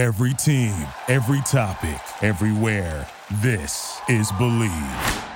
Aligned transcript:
Every 0.00 0.32
team, 0.32 0.72
every 1.08 1.42
topic, 1.42 2.00
everywhere. 2.22 3.06
This 3.42 4.00
is 4.08 4.32
Bleav. 4.32 5.26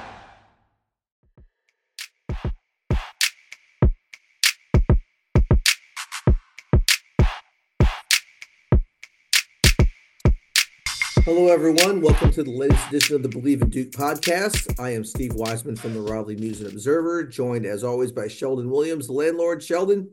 Hello, 11.27 11.49
everyone. 11.49 12.01
Welcome 12.01 12.31
to 12.31 12.43
the 12.43 12.51
latest 12.51 12.89
edition 12.89 13.17
of 13.17 13.23
the 13.23 13.29
Bleav 13.29 13.61
in 13.61 13.69
Duke 13.69 13.91
podcast. 13.91 14.81
I 14.81 14.95
am 14.95 15.05
Steve 15.05 15.35
Wiseman 15.35 15.77
from 15.77 15.93
the 15.93 16.01
Raleigh 16.01 16.37
News 16.37 16.63
and 16.63 16.73
Observer, 16.73 17.25
joined 17.25 17.67
as 17.67 17.85
always 17.85 18.13
by 18.13 18.29
Sheldon 18.29 18.71
Williams, 18.71 19.09
the 19.09 19.13
landlord. 19.13 19.63
Sheldon, 19.63 20.13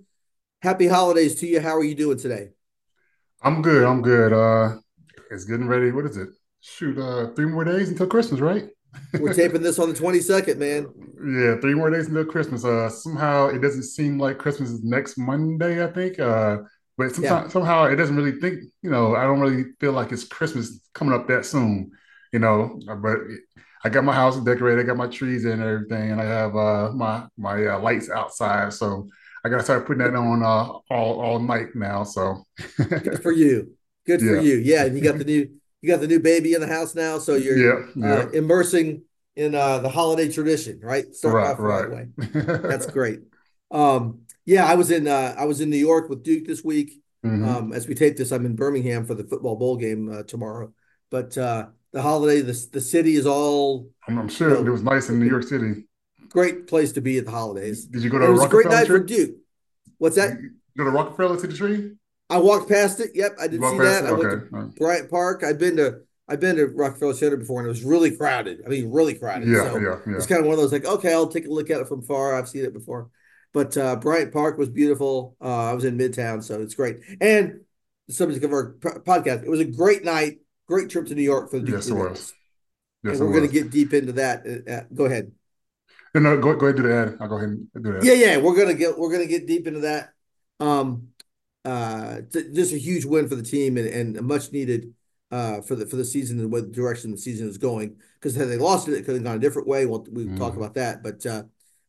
happy 0.62 0.88
holidays 0.88 1.36
to 1.36 1.48
you. 1.48 1.62
How 1.62 1.78
are 1.78 1.86
you 1.86 1.96
doing 1.96 2.18
today? 2.18 2.50
I'm 3.42 3.62
good. 3.62 3.84
I'm 3.84 4.02
good. 4.02 4.34
Uh, 4.34 4.78
it's 5.32 5.46
getting 5.46 5.68
ready. 5.68 5.92
What 5.92 6.06
is 6.06 6.18
it? 6.18 6.30
Shoot, 6.62 6.98
uh, 6.98 7.34
three 7.36 7.46
more 7.46 7.64
days 7.64 7.90
until 7.90 8.08
Christmas, 8.08 8.40
right? 8.40 8.70
We're 9.20 9.34
taping 9.34 9.62
this 9.64 9.80
on 9.80 9.90
the 9.92 9.96
22nd, 9.96 10.58
man. 10.58 10.88
Yeah, 11.24 11.58
three 11.62 11.76
more 11.76 11.92
days 11.92 12.08
until 12.08 12.26
Christmas. 12.26 12.66
Uh, 12.66 12.90
somehow 12.90 13.46
it 13.46 13.60
doesn't 13.60 13.84
seem 13.84 14.18
like 14.18 14.40
Christmas 14.40 14.72
is 14.72 14.84
next 14.84 15.20
Monday. 15.20 15.84
I 15.84 15.86
think. 15.92 16.20
Uh, 16.20 16.58
but 16.98 17.16
yeah. 17.20 17.48
somehow 17.48 17.84
it 17.86 17.96
doesn't 17.96 18.16
really 18.16 18.40
think, 18.40 18.64
you 18.82 18.90
know, 18.90 19.16
I 19.16 19.26
don't 19.26 19.40
really 19.40 19.66
feel 19.80 19.92
like 19.92 20.12
it's 20.12 20.24
Christmas 20.24 20.80
coming 20.94 21.14
up 21.14 21.28
that 21.28 21.46
soon, 21.46 21.92
you 22.34 22.40
know. 22.40 22.80
But 22.88 23.20
I 23.84 23.90
got 23.90 24.04
my 24.04 24.16
house 24.16 24.38
decorated, 24.38 24.82
I 24.82 24.88
got 24.88 24.98
my 24.98 25.08
trees 25.08 25.46
and 25.46 25.62
everything, 25.62 26.12
and 26.12 26.20
I 26.20 26.26
have 26.26 26.56
uh, 26.56 26.92
my 26.92 27.28
my 27.38 27.68
uh, 27.68 27.80
lights 27.80 28.10
outside. 28.10 28.74
So 28.74 29.08
I 29.44 29.50
got 29.50 29.58
to 29.58 29.64
start 29.64 29.88
putting 29.88 30.04
that 30.04 30.16
on 30.16 30.44
uh, 30.44 30.72
all 30.94 31.22
all 31.22 31.40
night 31.40 31.76
now. 31.76 32.04
So 32.04 32.46
good 32.78 33.22
for 33.24 33.32
you, 33.32 33.76
good 34.06 34.20
for 34.20 34.36
yeah. 34.36 34.42
you. 34.42 34.56
Yeah, 34.58 34.86
and 34.86 34.96
you 34.96 35.04
got 35.04 35.18
the 35.18 35.26
new 35.26 35.50
you 35.82 35.90
got 35.90 36.00
the 36.00 36.08
new 36.08 36.20
baby 36.20 36.54
in 36.54 36.62
the 36.62 36.68
house 36.68 36.94
now, 36.94 37.18
so 37.18 37.36
you're 37.36 37.58
yeah, 37.58 37.86
yeah. 37.96 38.14
Uh, 38.14 38.30
immersing 38.30 39.04
in 39.36 39.56
uh, 39.56 39.80
the 39.80 39.90
holiday 39.90 40.32
tradition, 40.32 40.80
right? 40.82 41.14
Start 41.16 41.36
right, 41.36 41.52
off 41.52 41.60
right. 41.60 41.90
right 41.90 42.08
way. 42.08 42.08
That's 42.70 42.86
great. 42.86 43.22
Um, 43.72 44.22
yeah, 44.46 44.66
I 44.66 44.76
was 44.76 44.92
in 44.92 45.08
uh, 45.08 45.36
I 45.38 45.46
was 45.46 45.62
in 45.62 45.70
New 45.70 45.78
York 45.78 46.10
with 46.10 46.24
Duke 46.24 46.46
this 46.46 46.64
week. 46.64 46.94
Mm-hmm. 47.26 47.48
Um, 47.48 47.74
as 47.74 47.88
we 47.88 47.96
tape 47.96 48.18
this, 48.18 48.32
I'm 48.32 48.46
in 48.46 48.56
Birmingham 48.56 49.06
for 49.06 49.14
the 49.14 49.24
football 49.24 49.56
bowl 49.56 49.78
game 49.78 50.12
uh, 50.12 50.24
tomorrow. 50.24 50.74
But 51.10 51.38
uh, 51.38 51.68
the 51.94 52.02
holiday, 52.02 52.42
the 52.42 52.68
the 52.72 52.82
city 52.82 53.16
is 53.16 53.26
all. 53.26 53.90
I'm, 54.08 54.18
I'm 54.18 54.30
sure 54.30 54.50
you 54.50 54.56
know, 54.56 54.68
it 54.68 54.72
was 54.72 54.84
nice 54.84 55.10
in 55.10 55.20
New 55.20 55.28
York 55.28 55.44
City. 55.44 55.88
Great 56.32 56.68
place 56.68 56.94
to 56.94 57.02
be 57.02 57.18
at 57.18 57.26
the 57.26 57.32
holidays. 57.32 57.86
Did 57.86 58.04
you 58.04 58.10
go 58.10 58.20
to? 58.20 58.26
it 58.26 58.32
was 58.32 58.46
a 58.46 58.48
great 58.48 58.68
night 58.68 58.88
tree? 58.88 59.00
for 59.00 59.04
Duke. 59.04 59.36
What's 59.98 60.16
that? 60.16 60.40
You 60.40 60.52
go 60.78 60.86
to 60.86 60.92
Rockefeller 60.92 61.40
to 61.40 61.48
the 61.48 61.54
tree. 61.54 61.92
I 62.30 62.38
walked 62.38 62.70
past 62.70 63.02
it. 63.02 63.12
Yep, 63.14 63.36
I 63.40 63.48
did 63.48 63.62
see 63.62 63.78
that. 63.80 64.06
It? 64.06 64.08
I 64.08 64.12
went 64.14 64.24
to 64.24 64.48
right. 64.50 64.76
Bryant 64.76 65.12
Park. 65.12 65.44
I've 65.44 65.60
been 65.60 65.76
to 65.76 66.00
I've 66.30 66.40
been 66.40 66.56
to 66.56 66.68
Rockefeller 66.68 67.14
Center 67.14 67.36
before, 67.36 67.60
and 67.60 67.68
it 67.68 67.70
was 67.70 67.84
really 67.84 68.16
crowded. 68.16 68.62
I 68.66 68.70
mean, 68.70 68.90
really 68.90 69.16
crowded. 69.16 69.50
Yeah, 69.50 69.66
so 69.66 69.78
yeah, 69.78 69.98
yeah. 70.08 70.16
It's 70.16 70.28
kind 70.28 70.40
of 70.40 70.48
one 70.48 70.54
of 70.54 70.62
those 70.62 70.72
like, 70.72 70.86
okay, 70.86 71.12
I'll 71.12 71.28
take 71.28 71.46
a 71.46 71.50
look 71.50 71.70
at 71.70 71.82
it 71.82 71.90
from 71.90 72.02
far. 72.02 72.36
I've 72.36 72.48
seen 72.48 72.64
it 72.64 72.74
before. 72.74 73.10
But 73.54 73.76
uh, 73.76 73.98
Bryant 73.98 74.32
Park 74.32 74.58
was 74.58 74.70
beautiful. 74.70 75.36
Uh, 75.42 75.72
I 75.72 75.74
was 75.74 75.84
in 75.84 75.98
Midtown, 75.98 76.42
so 76.42 76.62
it's 76.62 76.74
great. 76.74 77.00
And 77.20 77.60
the 78.08 78.14
subject 78.14 78.46
of 78.46 78.54
our 78.54 78.76
podcast, 78.80 79.44
it 79.44 79.50
was 79.50 79.60
a 79.60 79.66
great 79.66 80.06
night, 80.06 80.40
great 80.68 80.90
trip 80.90 81.08
to 81.08 81.16
New 81.16 81.22
York 81.22 81.52
for 81.52 81.60
the 81.60 81.66
Duke 81.66 81.76
Yes, 81.76 81.90
it 81.90 81.94
was. 81.94 82.34
Yes, 83.04 83.20
and 83.20 83.28
we're 83.28 83.36
going 83.36 83.48
to 83.48 83.54
get 83.54 83.72
deep 83.72 83.94
into 83.94 84.14
that. 84.14 84.46
Uh, 84.48 84.72
uh, 84.72 84.84
go 84.94 85.06
ahead. 85.06 85.34
No, 86.14 86.38
go, 86.38 86.56
go 86.56 86.66
ahead 86.66 86.76
do 86.76 86.84
the 86.84 86.94
ad. 86.94 87.18
I'll 87.22 87.28
go 87.28 87.38
ahead 87.38 87.50
and 87.50 87.68
do 87.74 87.94
that. 87.94 88.04
Yeah, 88.04 88.14
yeah, 88.14 88.38
we're 88.38 88.56
gonna 88.56 88.74
get 88.74 88.98
we're 88.98 89.12
gonna 89.12 89.28
get 89.28 89.48
deep 89.48 89.66
into 89.68 89.82
that. 89.82 90.10
Um, 90.60 91.10
uh, 91.64 92.22
th- 92.32 92.54
just 92.54 92.74
a 92.74 92.78
huge 92.78 93.06
win 93.06 93.30
for 93.30 93.36
the 93.36 93.44
team 93.44 93.78
and, 93.78 93.88
and 93.88 94.22
much 94.22 94.52
needed 94.52 94.94
uh, 95.32 95.62
for 95.62 95.76
the 95.76 95.86
for 95.86 95.96
the 95.96 96.06
season 96.06 96.40
and 96.40 96.52
what 96.52 96.72
direction 96.72 97.12
the 97.12 97.18
season 97.18 97.48
is 97.48 97.58
going. 97.58 97.96
Because 98.20 98.36
had 98.36 98.50
they 98.50 98.58
lost 98.58 98.88
it, 98.88 98.94
it 98.94 99.06
could 99.06 99.16
have 99.16 99.24
gone 99.24 99.38
a 99.38 99.40
different 99.40 99.68
way. 99.68 99.86
We'll 99.86 100.06
we 100.12 100.26
mm. 100.26 100.38
talk 100.38 100.58
about 100.58 100.74
that. 100.74 101.02
But 101.02 101.26
uh, 101.26 101.44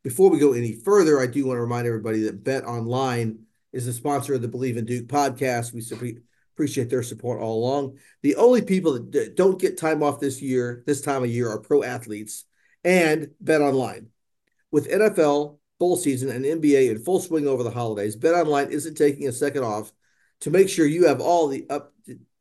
before 0.04 0.30
we 0.30 0.38
go 0.38 0.52
any 0.52 0.72
further, 0.72 1.20
I 1.20 1.26
do 1.26 1.46
want 1.46 1.56
to 1.56 1.62
remind 1.62 1.86
everybody 1.86 2.22
that 2.24 2.44
Bet 2.44 2.64
Online 2.64 3.40
is 3.72 3.86
the 3.86 3.92
sponsor 3.92 4.34
of 4.34 4.42
the 4.42 4.48
Bleav 4.48 4.76
in 4.76 4.84
Duke 4.84 5.08
podcast. 5.08 5.72
We 5.72 6.18
appreciate 6.54 6.90
their 6.90 7.02
support 7.02 7.40
all 7.40 7.58
along. 7.58 7.98
The 8.22 8.36
only 8.36 8.62
people 8.62 8.92
that 8.92 9.36
don't 9.36 9.60
get 9.60 9.78
time 9.78 10.02
off 10.02 10.20
this 10.20 10.40
year, 10.40 10.84
this 10.86 11.00
time 11.00 11.24
of 11.24 11.30
year, 11.30 11.50
are 11.50 11.58
pro 11.58 11.82
athletes 11.82 12.44
and 12.84 13.30
Bet 13.40 13.60
Online. 13.60 14.08
With 14.72 14.90
NFL, 14.90 15.58
full 15.78 15.96
season, 15.96 16.30
and 16.30 16.44
NBA 16.44 16.90
in 16.90 16.98
full 16.98 17.20
swing 17.20 17.46
over 17.46 17.62
the 17.62 17.70
holidays, 17.70 18.16
Bet 18.16 18.34
Online 18.34 18.72
isn't 18.72 18.96
taking 18.96 19.28
a 19.28 19.32
second 19.32 19.62
off 19.62 19.92
to 20.40 20.50
make 20.50 20.68
sure 20.68 20.86
you 20.86 21.06
have 21.06 21.20
all 21.20 21.46
the 21.46 21.66
up 21.70 21.92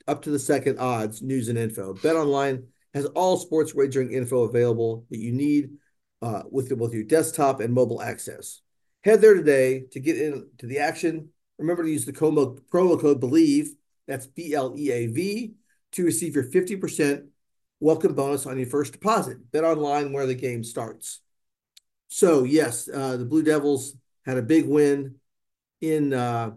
up 0.08 0.24
to 0.24 0.32
the 0.32 0.40
second 0.40 0.80
odds, 0.80 1.22
news, 1.22 1.50
and 1.50 1.58
info. 1.58 1.94
Bet 1.94 2.16
Online 2.16 2.64
has 2.94 3.06
all 3.06 3.38
sports 3.38 3.76
wagering 3.76 4.12
info 4.12 4.44
available 4.44 5.06
that 5.10 5.20
you 5.20 5.32
need 5.32 5.72
uh, 6.22 6.44
with 6.50 6.76
both 6.78 6.94
your 6.94 7.04
desktop 7.04 7.60
and 7.60 7.74
mobile 7.74 8.02
access. 8.02 8.62
Head 9.04 9.22
there 9.22 9.34
today 9.34 9.86
to 9.92 10.00
get 10.00 10.20
into 10.20 10.68
the 10.68 10.80
action. 10.80 11.30
Remember 11.58 11.84
to 11.84 11.90
use 11.90 12.06
the 12.06 12.14
promo, 12.14 12.60
promo 12.72 13.00
code 13.00 13.22
BLEAV, 13.22 13.68
that's 14.08 14.28
B 14.28 14.54
L 14.54 14.76
E 14.78 14.92
A 14.92 15.08
V, 15.08 15.54
to 15.94 16.06
receive 16.06 16.36
your 16.36 16.46
50% 16.46 17.28
welcome 17.80 18.14
bonus 18.14 18.46
on 18.46 18.58
your 18.58 18.68
first 18.68 18.94
deposit. 18.94 19.52
Bet 19.52 19.64
online 19.64 20.14
where 20.14 20.26
the 20.26 20.36
game 20.36 20.64
starts. 20.64 21.20
So, 22.14 22.44
yes, 22.44 22.90
uh, 22.94 23.16
the 23.16 23.24
Blue 23.24 23.42
Devils 23.42 23.96
had 24.26 24.38
a 24.38 24.42
big 24.42 24.68
win 24.68 25.16
in 25.80 26.14
uh, 26.14 26.52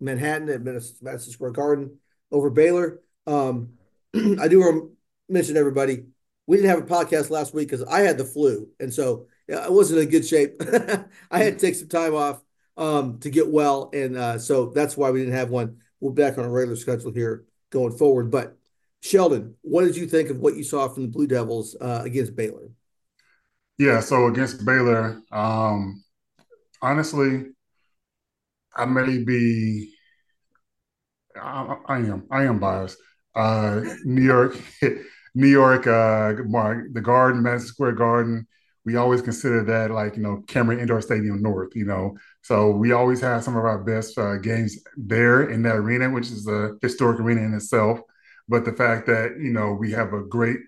Manhattan 0.00 0.50
at 0.50 0.62
Madison 0.62 1.32
Square 1.32 1.52
Garden 1.52 1.98
over 2.30 2.50
Baylor. 2.50 3.00
Um, 3.26 3.70
I 4.14 4.48
do 4.48 4.60
want 4.60 4.76
to 4.76 4.96
mention 5.30 5.56
everybody 5.56 6.04
we 6.46 6.58
didn't 6.58 6.70
have 6.70 6.80
a 6.80 6.82
podcast 6.82 7.30
last 7.30 7.54
week 7.54 7.70
because 7.70 7.86
I 7.86 8.00
had 8.00 8.18
the 8.18 8.24
flu, 8.26 8.68
and 8.80 8.92
so 8.92 9.26
I 9.50 9.70
wasn't 9.70 10.00
in 10.00 10.10
good 10.10 10.26
shape. 10.26 10.60
I 11.30 11.38
had 11.38 11.58
to 11.58 11.66
take 11.66 11.76
some 11.76 11.88
time 11.88 12.14
off 12.14 12.42
um, 12.76 13.18
to 13.20 13.30
get 13.30 13.48
well, 13.48 13.88
and 13.94 14.14
uh, 14.14 14.38
so 14.38 14.66
that's 14.66 14.94
why 14.94 15.10
we 15.10 15.20
didn't 15.20 15.34
have 15.34 15.48
one. 15.48 15.78
We're 16.00 16.10
back 16.10 16.36
on 16.36 16.44
a 16.44 16.50
regular 16.50 16.76
schedule 16.76 17.12
here 17.12 17.44
going 17.70 17.96
forward. 17.96 18.30
But 18.30 18.58
Sheldon, 19.00 19.54
what 19.62 19.84
did 19.84 19.96
you 19.96 20.06
think 20.06 20.28
of 20.28 20.40
what 20.40 20.56
you 20.56 20.64
saw 20.64 20.88
from 20.88 21.04
the 21.04 21.08
Blue 21.08 21.26
Devils 21.26 21.76
uh, 21.80 22.02
against 22.04 22.36
Baylor? 22.36 22.68
Yeah, 23.82 23.98
so 24.00 24.26
against 24.28 24.64
Baylor, 24.64 25.20
um, 25.32 26.04
honestly, 26.82 27.46
I 28.74 28.84
may 28.84 29.18
be, 29.24 29.94
I, 31.36 31.76
I 31.88 31.96
am, 31.98 32.26
I 32.30 32.44
am 32.44 32.58
biased. 32.58 32.98
Uh, 33.34 33.80
New 34.04 34.22
York. 34.22 34.56
New 35.34 35.46
York, 35.48 35.86
uh, 35.86 36.34
the 36.34 37.00
Garden, 37.02 37.42
Madison 37.42 37.68
Square 37.68 37.92
Garden, 37.92 38.46
we 38.84 38.96
always 38.96 39.22
consider 39.22 39.64
that 39.64 39.90
like 39.90 40.14
you 40.16 40.22
know 40.22 40.42
Cameron 40.46 40.78
Indoor 40.80 41.00
Stadium 41.00 41.40
North. 41.40 41.74
You 41.74 41.86
know, 41.86 42.18
so 42.42 42.70
we 42.70 42.92
always 42.92 43.20
have 43.22 43.42
some 43.42 43.56
of 43.56 43.64
our 43.64 43.82
best 43.82 44.18
uh, 44.18 44.36
games 44.36 44.76
there 44.96 45.48
in 45.48 45.62
that 45.62 45.76
arena, 45.76 46.10
which 46.10 46.26
is 46.30 46.46
a 46.48 46.72
historic 46.82 47.18
arena 47.18 47.40
in 47.42 47.54
itself. 47.54 48.00
But 48.46 48.66
the 48.66 48.72
fact 48.74 49.06
that 49.06 49.38
you 49.40 49.52
know 49.52 49.72
we 49.72 49.92
have 49.92 50.12
a 50.12 50.22
great 50.24 50.58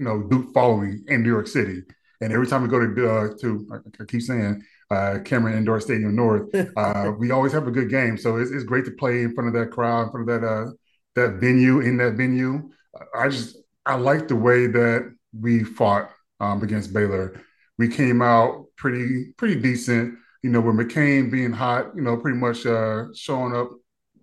you 0.00 0.06
know 0.06 0.22
Duke 0.22 0.52
following 0.54 1.04
in 1.08 1.22
New 1.22 1.28
York 1.28 1.46
City, 1.46 1.82
and 2.22 2.32
every 2.32 2.46
time 2.46 2.62
we 2.62 2.68
go 2.68 2.80
to 2.80 3.08
uh, 3.08 3.28
to 3.40 3.82
I 4.00 4.04
keep 4.06 4.22
saying 4.22 4.64
uh, 4.90 5.18
Cameron 5.24 5.58
Indoor 5.58 5.78
Stadium 5.78 6.16
North, 6.16 6.48
uh, 6.76 7.12
we 7.18 7.30
always 7.30 7.52
have 7.52 7.68
a 7.68 7.70
good 7.70 7.90
game. 7.90 8.16
So 8.16 8.38
it's, 8.38 8.50
it's 8.50 8.64
great 8.64 8.86
to 8.86 8.92
play 8.92 9.22
in 9.22 9.34
front 9.34 9.48
of 9.48 9.54
that 9.54 9.70
crowd, 9.70 10.06
in 10.06 10.10
front 10.10 10.30
of 10.30 10.40
that 10.40 10.46
uh, 10.46 10.70
that 11.16 11.34
venue, 11.34 11.80
in 11.80 11.98
that 11.98 12.14
venue. 12.14 12.70
I 13.14 13.28
just 13.28 13.58
I 13.84 13.96
like 13.96 14.26
the 14.26 14.36
way 14.36 14.66
that 14.68 15.14
we 15.38 15.64
fought 15.64 16.10
um, 16.40 16.62
against 16.62 16.94
Baylor. 16.94 17.38
We 17.78 17.88
came 17.88 18.22
out 18.22 18.64
pretty 18.76 19.34
pretty 19.36 19.60
decent. 19.60 20.14
You 20.42 20.48
know, 20.48 20.62
with 20.62 20.76
McCain 20.76 21.30
being 21.30 21.52
hot, 21.52 21.94
you 21.94 22.00
know, 22.00 22.16
pretty 22.16 22.38
much 22.38 22.64
uh, 22.64 23.04
showing 23.14 23.54
up 23.54 23.68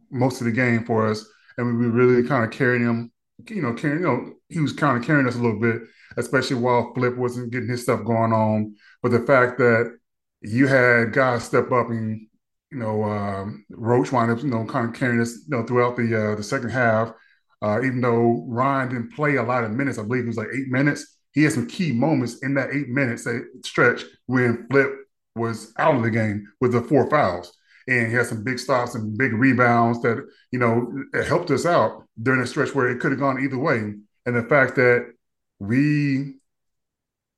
most 0.10 0.42
of 0.42 0.46
the 0.46 0.52
game 0.52 0.84
for 0.84 1.08
us, 1.08 1.24
and 1.60 1.78
we 1.78 1.86
really 1.86 2.28
kind 2.28 2.44
of 2.44 2.50
carrying 2.50 2.84
him. 2.84 3.12
You 3.46 3.62
know, 3.62 3.74
carrying. 3.74 4.02
You 4.02 4.08
know, 4.08 4.34
he 4.50 4.60
was 4.60 4.74
kind 4.74 4.98
of 4.98 5.04
carrying 5.04 5.28
us 5.28 5.36
a 5.36 5.42
little 5.42 5.60
bit, 5.60 5.82
especially 6.18 6.58
while 6.58 6.94
Flip 6.94 7.16
wasn't 7.16 7.52
getting 7.52 7.70
his 7.70 7.84
stuff 7.84 8.04
going 8.04 8.34
on. 8.34 8.76
But 9.02 9.12
the 9.12 9.20
fact 9.20 9.58
that 9.60 9.98
you 10.42 10.68
had 10.68 11.14
guys 11.14 11.44
step 11.44 11.72
up 11.72 11.90
and 11.90 12.28
you 12.72 12.80
know, 12.80 13.04
um, 13.04 13.66
Roach 13.70 14.12
wind 14.12 14.32
up, 14.32 14.44
you 14.44 14.50
know, 14.50 14.66
kind 14.66 14.90
of 14.90 14.96
carrying 14.96 15.22
us, 15.22 15.34
you 15.48 15.56
know, 15.56 15.64
throughout 15.66 15.96
the 15.96 16.34
uh, 16.34 16.36
the 16.36 16.44
second 16.44 16.70
half. 16.70 17.14
Uh, 17.62 17.80
even 17.84 18.02
though 18.02 18.46
Ryan 18.48 18.90
didn't 18.90 19.14
play 19.16 19.36
a 19.36 19.44
lot 19.44 19.64
of 19.64 19.72
minutes, 19.72 19.98
I 19.98 20.04
believe 20.04 20.24
it 20.26 20.28
was 20.28 20.38
like 20.38 20.50
eight 20.54 20.68
minutes. 20.68 21.18
He 21.32 21.44
had 21.44 21.54
some 21.54 21.68
key 21.68 21.92
moments 21.92 22.40
in 22.44 22.54
that 22.56 22.72
eight 22.72 22.90
minutes 22.90 23.24
that 23.24 23.48
stretch 23.66 24.04
when 24.26 24.68
Flip 24.70 24.92
was 25.36 25.74
out 25.78 25.96
of 25.96 26.04
the 26.04 26.12
game 26.12 26.48
with 26.60 26.72
the 26.74 26.82
four 26.82 27.10
fouls. 27.10 27.56
And 27.88 28.08
he 28.08 28.14
had 28.14 28.26
some 28.26 28.44
big 28.44 28.60
stops 28.60 28.96
and 28.96 29.18
big 29.18 29.34
rebounds 29.34 30.02
that, 30.02 30.26
you 30.52 30.60
know, 30.60 30.92
helped 31.26 31.52
us 31.52 31.66
out 31.66 32.04
during 32.22 32.42
a 32.42 32.48
stretch 32.48 32.76
where 32.76 32.90
it 32.90 33.00
could 33.00 33.12
have 33.12 33.20
gone 33.20 33.42
either 33.42 33.58
way. 33.58 33.94
And 34.26 34.36
the 34.36 34.44
fact 34.44 34.76
that 34.76 35.14
we 35.60 36.36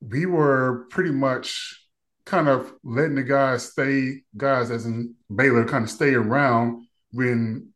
we 0.01 0.25
were 0.25 0.87
pretty 0.89 1.11
much 1.11 1.87
kind 2.25 2.47
of 2.47 2.71
letting 2.83 3.15
the 3.15 3.23
guys 3.23 3.71
stay, 3.71 4.21
guys 4.37 4.71
as 4.71 4.85
in 4.85 5.15
Baylor 5.33 5.65
kind 5.65 5.83
of 5.83 5.89
stay 5.89 6.13
around 6.13 6.85
when 7.11 7.69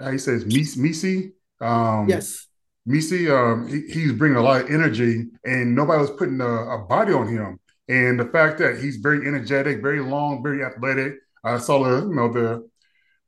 how 0.00 0.10
he 0.10 0.18
says 0.18 0.44
Missi. 0.44 1.32
Um, 1.60 2.08
yes. 2.08 2.46
Missi, 2.86 3.30
um, 3.30 3.66
he, 3.66 3.80
he's 3.92 4.12
bringing 4.12 4.36
a 4.36 4.42
lot 4.42 4.62
of 4.62 4.70
energy, 4.70 5.26
and 5.44 5.74
nobody 5.74 6.00
was 6.00 6.10
putting 6.10 6.40
a, 6.40 6.44
a, 6.44 6.78
body 6.86 7.14
on 7.14 7.28
him. 7.28 7.58
And 7.88 8.20
the 8.20 8.26
fact 8.26 8.58
that 8.58 8.78
he's 8.78 8.96
very 8.96 9.26
energetic, 9.26 9.80
very 9.80 10.00
long, 10.00 10.42
very 10.42 10.62
athletic. 10.62 11.14
I 11.44 11.58
saw 11.58 11.82
the 11.82 12.06
you 12.06 12.14
know 12.14 12.32
the 12.32 12.68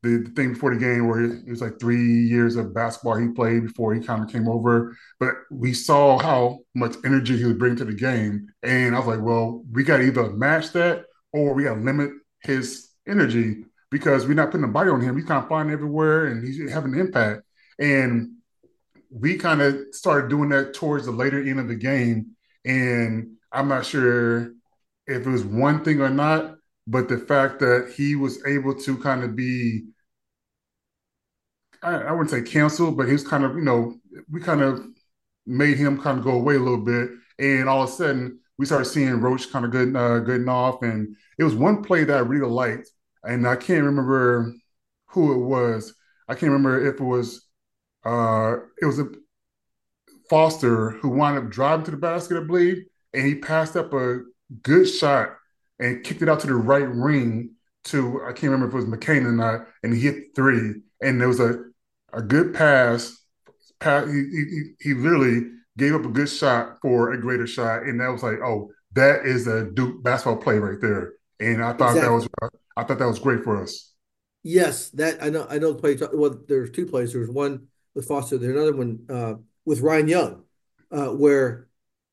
the, 0.03 0.31
thing 0.35 0.53
before 0.53 0.73
the 0.73 0.79
game 0.79 1.07
where 1.07 1.23
it 1.23 1.49
was 1.49 1.61
like 1.61 1.79
three 1.79 2.27
years 2.27 2.55
of 2.55 2.73
basketball 2.73 3.17
he 3.17 3.29
played 3.29 3.63
before 3.63 3.93
he 3.93 4.01
kind 4.01 4.23
of 4.23 4.29
came 4.31 4.47
over. 4.47 4.95
But 5.19 5.33
we 5.51 5.73
saw 5.73 6.19
how 6.19 6.59
much 6.75 6.95
energy 7.03 7.37
he 7.37 7.45
was 7.45 7.55
bringing 7.55 7.77
to 7.79 7.85
the 7.85 7.93
game, 7.93 8.47
and 8.63 8.95
I 8.95 8.99
was 8.99 9.07
like, 9.07 9.21
well, 9.21 9.63
we 9.71 9.83
got 9.83 9.97
to 9.97 10.03
either 10.03 10.29
match 10.31 10.71
that 10.73 11.05
or 11.33 11.53
we 11.53 11.63
got 11.63 11.75
to 11.75 11.81
limit 11.81 12.11
his 12.41 12.89
energy 13.07 13.65
because 13.89 14.27
we're 14.27 14.33
not 14.33 14.51
putting 14.51 14.65
a 14.65 14.71
body 14.71 14.89
on 14.89 15.01
him. 15.01 15.15
He's 15.15 15.25
kind 15.25 15.41
of 15.41 15.47
flying 15.47 15.69
everywhere 15.69 16.27
and 16.27 16.45
he's 16.45 16.71
having 16.71 16.93
an 16.93 16.99
impact. 16.99 17.43
And 17.79 18.33
we 19.09 19.37
kind 19.37 19.61
of 19.61 19.79
started 19.91 20.29
doing 20.29 20.49
that 20.49 20.73
towards 20.73 21.05
the 21.05 21.11
later 21.11 21.39
end 21.39 21.59
of 21.59 21.67
the 21.67 21.75
game. 21.75 22.31
And 22.65 23.37
I'm 23.51 23.67
not 23.67 23.85
sure 23.85 24.53
if 25.05 25.25
it 25.25 25.29
was 25.29 25.45
one 25.45 25.83
thing 25.83 26.01
or 26.01 26.09
not, 26.09 26.56
but 26.87 27.09
the 27.09 27.17
fact 27.17 27.59
that 27.59 27.93
he 27.95 28.15
was 28.15 28.45
able 28.45 28.73
to 28.75 28.97
kind 28.99 29.23
of 29.23 29.35
be, 29.35 29.87
I, 31.83 31.95
I 31.95 32.11
wouldn't 32.11 32.29
say 32.29 32.41
canceled, 32.41 32.97
but 32.97 33.07
he 33.07 33.13
was 33.13 33.27
kind 33.27 33.43
of, 33.43 33.55
you 33.55 33.61
know, 33.61 33.95
we 34.31 34.41
kind 34.41 34.61
of 34.61 34.83
made 35.45 35.77
him 35.77 36.01
kind 36.01 36.17
of 36.17 36.23
go 36.25 36.31
away 36.31 36.55
a 36.55 36.59
little 36.59 36.83
bit. 36.83 37.09
And 37.39 37.69
all 37.69 37.83
of 37.83 37.89
a 37.89 37.91
sudden, 37.91 38.39
we 38.57 38.65
started 38.65 38.85
seeing 38.85 39.21
Roach 39.21 39.51
kind 39.51 39.65
of 39.65 39.71
good, 39.71 39.95
uh, 39.95 40.51
off. 40.51 40.81
And 40.81 41.15
it 41.37 41.43
was 41.43 41.55
one 41.55 41.83
play 41.83 42.03
that 42.03 42.17
I 42.17 42.21
really 42.21 42.49
liked 42.49 42.89
and 43.23 43.47
I 43.47 43.55
can't 43.55 43.83
remember 43.85 44.53
who 45.07 45.33
it 45.33 45.45
was. 45.45 45.93
I 46.27 46.33
can't 46.33 46.51
remember 46.51 46.87
if 46.87 46.95
it 46.99 47.03
was 47.03 47.45
uh 48.05 48.57
it 48.81 48.85
was 48.85 48.99
a 48.99 49.07
Foster 50.29 50.91
who 50.91 51.09
wound 51.09 51.37
up 51.37 51.49
driving 51.49 51.85
to 51.85 51.91
the 51.91 51.97
basket, 51.97 52.37
I 52.37 52.43
believe, 52.45 52.83
and 53.13 53.25
he 53.25 53.35
passed 53.35 53.75
up 53.75 53.93
a 53.93 54.19
good 54.61 54.85
shot 54.85 55.37
and 55.79 56.03
kicked 56.03 56.21
it 56.21 56.29
out 56.29 56.39
to 56.41 56.47
the 56.47 56.55
right 56.55 56.87
ring 56.87 57.51
to 57.85 58.21
I 58.23 58.33
can't 58.33 58.51
remember 58.51 58.67
if 58.67 58.73
it 58.73 58.89
was 58.89 58.99
McCain 58.99 59.25
or 59.25 59.31
not, 59.31 59.67
and 59.83 59.93
he 59.93 60.01
hit 60.01 60.35
three. 60.35 60.81
And 61.01 61.21
there 61.21 61.27
was 61.27 61.39
a 61.39 61.63
a 62.13 62.21
good 62.21 62.53
pass. 62.53 63.17
pass 63.79 64.07
he, 64.07 64.13
he, 64.13 64.63
he 64.79 64.93
literally 64.93 65.51
gave 65.77 65.93
up 65.93 66.05
a 66.05 66.09
good 66.09 66.29
shot 66.29 66.77
for 66.81 67.13
a 67.13 67.21
greater 67.21 67.47
shot, 67.47 67.83
and 67.83 67.99
that 68.01 68.09
was 68.09 68.23
like, 68.23 68.39
oh, 68.43 68.71
that 68.93 69.25
is 69.25 69.47
a 69.47 69.69
Duke 69.71 70.03
basketball 70.03 70.41
play 70.41 70.57
right 70.57 70.81
there. 70.81 71.13
And 71.39 71.63
I 71.63 71.73
thought 71.73 71.95
exactly. 71.95 72.01
that 72.01 72.11
was 72.11 72.27
I 72.75 72.83
thought 72.83 72.99
that 72.99 73.07
was 73.07 73.19
great 73.19 73.43
for 73.43 73.61
us. 73.61 73.93
Yes, 74.43 74.89
that 74.91 75.21
I 75.21 75.29
know. 75.29 75.45
I 75.49 75.59
know 75.59 75.73
the 75.73 75.79
play. 75.79 75.97
Well, 76.13 76.39
there's 76.47 76.71
two 76.71 76.85
plays. 76.85 77.13
There's 77.13 77.29
one 77.29 77.67
with 77.93 78.07
Foster. 78.07 78.37
There's 78.37 78.55
another 78.55 78.75
one 78.75 78.99
uh, 79.09 79.33
with 79.65 79.81
Ryan 79.81 80.07
Young, 80.07 80.43
uh, 80.91 81.07
where 81.07 81.67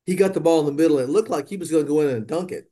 he 0.04 0.16
got 0.16 0.34
the 0.34 0.40
ball 0.40 0.60
in 0.60 0.66
the 0.66 0.72
middle. 0.72 0.98
And 0.98 1.08
it 1.08 1.12
looked 1.12 1.30
like 1.30 1.48
he 1.48 1.56
was 1.56 1.70
going 1.70 1.84
to 1.84 1.88
go 1.88 2.00
in 2.00 2.08
and 2.08 2.26
dunk 2.26 2.52
it, 2.52 2.70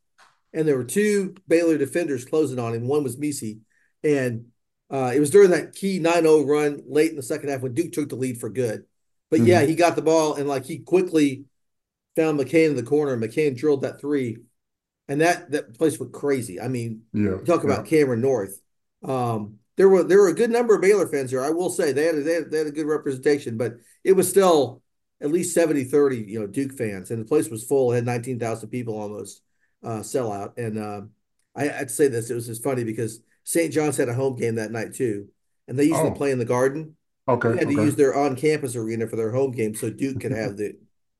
and 0.53 0.67
there 0.67 0.77
were 0.77 0.85
two 0.85 1.35
Baylor 1.49 1.79
defenders 1.79 2.25
closing 2.25 2.59
on 2.59 2.75
him. 2.75 2.87
One 2.87 3.03
was 3.03 3.19
Missi, 3.19 3.61
and 4.05 4.47
uh, 4.91 5.13
it 5.15 5.21
was 5.21 5.31
during 5.31 5.51
that 5.51 5.75
key 5.75 5.99
9-0 5.99 6.47
run 6.47 6.83
late 6.87 7.11
in 7.11 7.17
the 7.17 7.23
second 7.23 7.49
half 7.49 7.63
when 7.63 7.75
Duke 7.75 7.93
took 7.93 8.09
the 8.09 8.17
lead 8.17 8.39
for 8.39 8.51
good. 8.51 8.85
But 9.31 9.41
mm-hmm. 9.41 9.49
yeah, 9.49 9.63
he 9.63 9.75
got 9.75 9.97
the 9.97 10.03
ball 10.03 10.35
and 10.35 10.47
like 10.47 10.67
he 10.67 10.81
quickly 10.81 11.47
found 12.15 12.39
McCain 12.39 12.69
in 12.69 12.77
the 12.77 12.83
corner. 12.83 13.15
and 13.15 13.23
McCain 13.23 13.57
drilled 13.57 13.83
that 13.83 14.01
three 14.01 14.37
and 15.09 15.21
that 15.21 15.51
that 15.51 15.79
place 15.79 15.99
went 15.99 16.13
crazy. 16.13 16.61
I 16.61 16.69
mean, 16.69 17.03
yeah, 17.13 17.39
talk 17.45 17.65
about 17.65 17.91
yeah. 17.91 17.99
Cameron 17.99 18.21
North. 18.21 18.61
Um, 19.03 19.59
there 19.77 19.89
were 19.89 20.03
there 20.05 20.19
were 20.19 20.29
a 20.29 20.35
good 20.35 20.51
number 20.51 20.75
of 20.75 20.83
Baylor 20.83 21.09
fans 21.09 21.31
here. 21.31 21.43
I 21.43 21.51
will 21.51 21.71
say 21.71 21.93
they 21.93 22.05
had, 22.05 22.25
they 22.25 22.35
had, 22.35 22.51
they 22.51 22.59
had 22.59 22.67
a 22.67 22.73
good 22.73 22.87
representation, 22.87 23.57
but 23.57 23.75
it 24.05 24.13
was 24.13 24.29
still 24.29 24.83
at 25.23 25.31
least 25.31 25.55
70 25.55 25.85
30 25.85 26.17
you 26.17 26.41
know 26.41 26.49
duke 26.49 26.73
fans 26.73 27.13
and 27.13 27.21
the 27.21 27.29
place 27.29 27.49
was 27.49 27.63
full 27.63 27.93
it 27.93 27.95
had 27.95 28.05
19000 28.05 28.69
people 28.71 28.99
almost 28.99 29.41
uh 29.83 30.01
sellout 30.01 30.57
and 30.59 30.79
uh, 30.79 31.01
i 31.57 31.65
had 31.65 31.89
to 31.89 31.95
say 31.95 32.09
this 32.09 32.31
it 32.31 32.35
was 32.35 32.47
just 32.47 32.63
funny 32.63 32.85
because 32.85 33.21
st 33.45 33.73
john's 33.73 33.97
had 33.97 34.09
a 34.09 34.15
home 34.15 34.37
game 34.37 34.57
that 34.57 34.73
night 34.73 34.95
too 34.95 35.29
and 35.69 35.79
they 35.79 35.85
usually 35.85 36.11
oh. 36.11 36.15
play 36.15 36.31
in 36.31 36.39
the 36.39 36.45
garden 36.45 36.97
okay 37.29 37.51
they 37.51 37.59
had 37.59 37.67
okay. 37.67 37.77
to 37.77 37.85
use 37.85 37.97
their 37.97 38.17
on-campus 38.17 38.77
arena 38.77 39.07
for 39.07 39.17
their 39.17 39.33
home 39.33 39.53
game 39.53 39.75
so 39.75 39.91
duke 39.91 40.21
could 40.21 40.33
have 40.33 40.57
the 40.57 40.75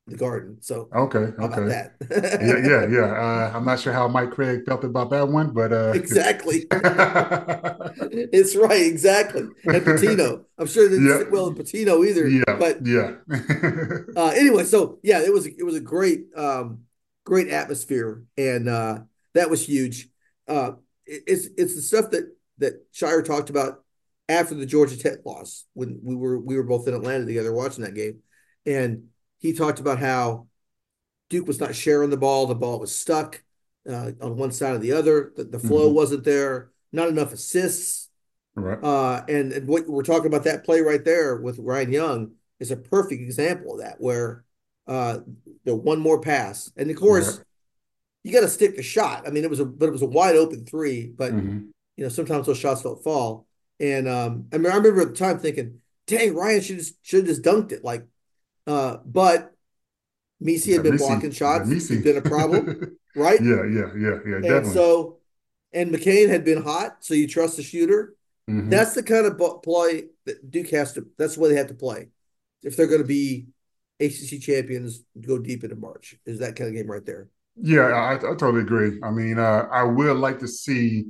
the 0.07 0.17
garden. 0.17 0.57
So 0.61 0.89
okay, 0.93 1.31
okay, 1.39 1.67
that? 1.67 1.93
yeah, 2.41 2.57
yeah, 2.57 2.87
yeah. 2.87 3.13
Uh, 3.13 3.51
I'm 3.55 3.65
not 3.65 3.79
sure 3.79 3.93
how 3.93 4.07
Mike 4.07 4.31
Cragg 4.31 4.65
felt 4.65 4.83
about 4.83 5.09
that 5.11 5.27
one, 5.27 5.51
but 5.51 5.71
uh... 5.71 5.91
exactly, 5.95 6.65
it's 6.71 8.55
right, 8.55 8.81
exactly. 8.81 9.43
And 9.63 9.83
Pitino, 9.83 10.43
I'm 10.57 10.67
sure 10.67 10.89
they 10.89 10.97
didn't 10.97 11.19
sit 11.19 11.31
well 11.31 11.47
in 11.47 11.55
Pitino 11.55 12.05
either. 12.05 12.27
Yeah, 12.27 12.55
but 12.59 12.85
yeah. 12.85 13.15
uh, 14.21 14.33
anyway, 14.35 14.65
so 14.65 14.99
yeah, 15.03 15.21
it 15.21 15.31
was 15.31 15.45
it 15.45 15.63
was 15.63 15.75
a 15.75 15.81
great 15.81 16.25
um, 16.35 16.79
great 17.23 17.49
atmosphere, 17.49 18.23
and 18.37 18.67
uh, 18.69 18.99
that 19.33 19.49
was 19.49 19.65
huge. 19.65 20.09
Uh, 20.47 20.73
it, 21.05 21.23
it's 21.27 21.47
it's 21.57 21.75
the 21.75 21.81
stuff 21.81 22.11
that 22.11 22.25
that 22.59 22.91
Scheyer 22.93 23.23
talked 23.23 23.49
about 23.49 23.83
after 24.29 24.55
the 24.55 24.65
Georgia 24.65 24.97
Tech 24.97 25.25
loss 25.25 25.65
when 25.73 25.99
we 26.03 26.15
were 26.15 26.39
we 26.39 26.55
were 26.55 26.63
both 26.63 26.87
in 26.87 26.93
Atlanta 26.93 27.25
together 27.25 27.53
watching 27.53 27.83
that 27.83 27.95
game, 27.95 28.19
and 28.65 29.07
he 29.39 29.53
talked 29.53 29.79
about 29.79 29.99
how 29.99 30.47
Duke 31.29 31.47
was 31.47 31.59
not 31.59 31.75
sharing 31.75 32.09
the 32.09 32.17
ball. 32.17 32.47
The 32.47 32.55
ball 32.55 32.79
was 32.79 32.95
stuck 32.95 33.43
uh, 33.89 34.11
on 34.21 34.37
one 34.37 34.51
side 34.51 34.75
or 34.75 34.79
the 34.79 34.93
other. 34.93 35.33
The, 35.35 35.43
the 35.43 35.59
flow 35.59 35.87
mm-hmm. 35.87 35.95
wasn't 35.95 36.23
there. 36.23 36.71
Not 36.91 37.09
enough 37.09 37.33
assists. 37.33 38.09
Right. 38.55 38.81
Uh, 38.83 39.23
and, 39.27 39.51
and 39.51 39.67
what 39.67 39.87
we're 39.87 40.03
talking 40.03 40.27
about 40.27 40.43
that 40.43 40.63
play 40.63 40.81
right 40.81 41.03
there 41.03 41.37
with 41.37 41.57
Ryan 41.57 41.91
Young 41.91 42.31
is 42.59 42.69
a 42.69 42.77
perfect 42.77 43.21
example 43.21 43.73
of 43.73 43.79
that, 43.79 43.95
where 43.97 44.45
uh, 44.87 45.19
the 45.65 45.75
one 45.75 45.99
more 45.99 46.19
pass, 46.19 46.71
and 46.77 46.89
of 46.89 46.97
course, 46.97 47.37
right. 47.37 47.45
you 48.23 48.33
got 48.33 48.41
to 48.41 48.49
stick 48.49 48.75
the 48.75 48.83
shot. 48.83 49.27
I 49.27 49.31
mean, 49.31 49.43
it 49.43 49.49
was 49.49 49.59
a 49.59 49.65
but 49.65 49.87
it 49.87 49.91
was 49.91 50.01
a 50.01 50.07
wide 50.07 50.35
open 50.35 50.65
three, 50.65 51.07
but 51.07 51.33
mm-hmm. 51.33 51.67
you 51.95 52.03
know 52.03 52.09
sometimes 52.09 52.47
those 52.47 52.57
shots 52.57 52.81
don't 52.81 53.03
fall. 53.03 53.47
And 53.79 54.07
um, 54.07 54.45
I 54.53 54.57
mean, 54.57 54.71
I 54.71 54.75
remember 54.75 55.01
at 55.01 55.09
the 55.09 55.15
time 55.15 55.39
thinking, 55.39 55.79
"Dang, 56.07 56.35
Ryan 56.35 56.61
should 56.61 56.77
just 56.77 56.95
should 57.05 57.19
have 57.19 57.27
just 57.27 57.43
dunked 57.43 57.71
it." 57.71 57.83
Like 57.83 58.05
uh, 58.67 58.97
but 59.05 59.53
Missi 60.39 60.73
had 60.73 60.83
been 60.83 60.93
Missi, 60.93 61.05
blocking 61.05 61.31
shots. 61.31 61.67
Yeah, 61.67 61.73
Missi. 61.73 62.01
been 62.01 62.17
a 62.17 62.21
problem, 62.21 62.97
right? 63.15 63.39
Yeah, 63.41 63.63
yeah, 63.63 63.91
yeah, 63.95 64.19
yeah. 64.25 64.39
Definitely. 64.41 64.49
And 64.49 64.67
so, 64.67 65.17
and 65.73 65.93
McCain 65.93 66.29
had 66.29 66.45
been 66.45 66.61
hot, 66.61 66.97
so 67.01 67.13
you 67.13 67.27
trust 67.27 67.57
the 67.57 67.63
shooter. 67.63 68.15
Mm-hmm. 68.49 68.69
That's 68.69 68.93
the 68.93 69.03
kind 69.03 69.25
of 69.25 69.61
play 69.63 70.05
that 70.25 70.51
Duke 70.51 70.69
has 70.71 70.93
to. 70.93 71.07
That's 71.17 71.35
the 71.35 71.41
way 71.41 71.49
they 71.49 71.55
have 71.55 71.67
to 71.67 71.73
play 71.73 72.09
if 72.61 72.75
they're 72.75 72.87
going 72.87 73.01
to 73.01 73.07
be 73.07 73.47
ACC 74.05 74.41
champions. 74.41 75.03
Go 75.19 75.37
deep 75.39 75.63
into 75.63 75.75
March 75.75 76.15
is 76.25 76.39
that 76.39 76.55
kind 76.55 76.69
of 76.69 76.75
game 76.75 76.89
right 76.89 77.05
there. 77.05 77.29
Yeah, 77.55 77.81
I, 77.81 78.15
I 78.15 78.17
totally 78.17 78.61
agree. 78.61 78.99
I 79.03 79.11
mean, 79.11 79.37
uh, 79.39 79.67
I 79.71 79.83
would 79.83 80.17
like 80.17 80.39
to 80.39 80.47
see. 80.47 81.05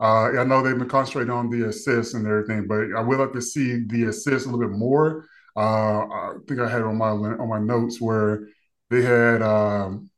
Uh, 0.00 0.38
I 0.38 0.44
know 0.44 0.62
they've 0.62 0.78
been 0.78 0.88
concentrating 0.88 1.32
on 1.32 1.50
the 1.50 1.68
assists 1.68 2.14
and 2.14 2.24
everything, 2.24 2.68
but 2.68 2.94
I 2.96 3.00
would 3.00 3.18
like 3.18 3.32
to 3.32 3.42
see 3.42 3.84
the 3.86 4.04
assists 4.04 4.46
a 4.46 4.50
little 4.50 4.68
bit 4.68 4.78
more 4.78 5.24
uh, 5.58 6.06
I 6.06 6.34
think 6.46 6.60
I 6.60 6.68
had 6.68 6.82
on 6.82 6.96
my 6.96 7.08
on 7.08 7.48
my 7.48 7.58
notes 7.58 8.00
where 8.00 8.46
they 8.90 9.02
had 9.02 9.42
um, 9.42 10.08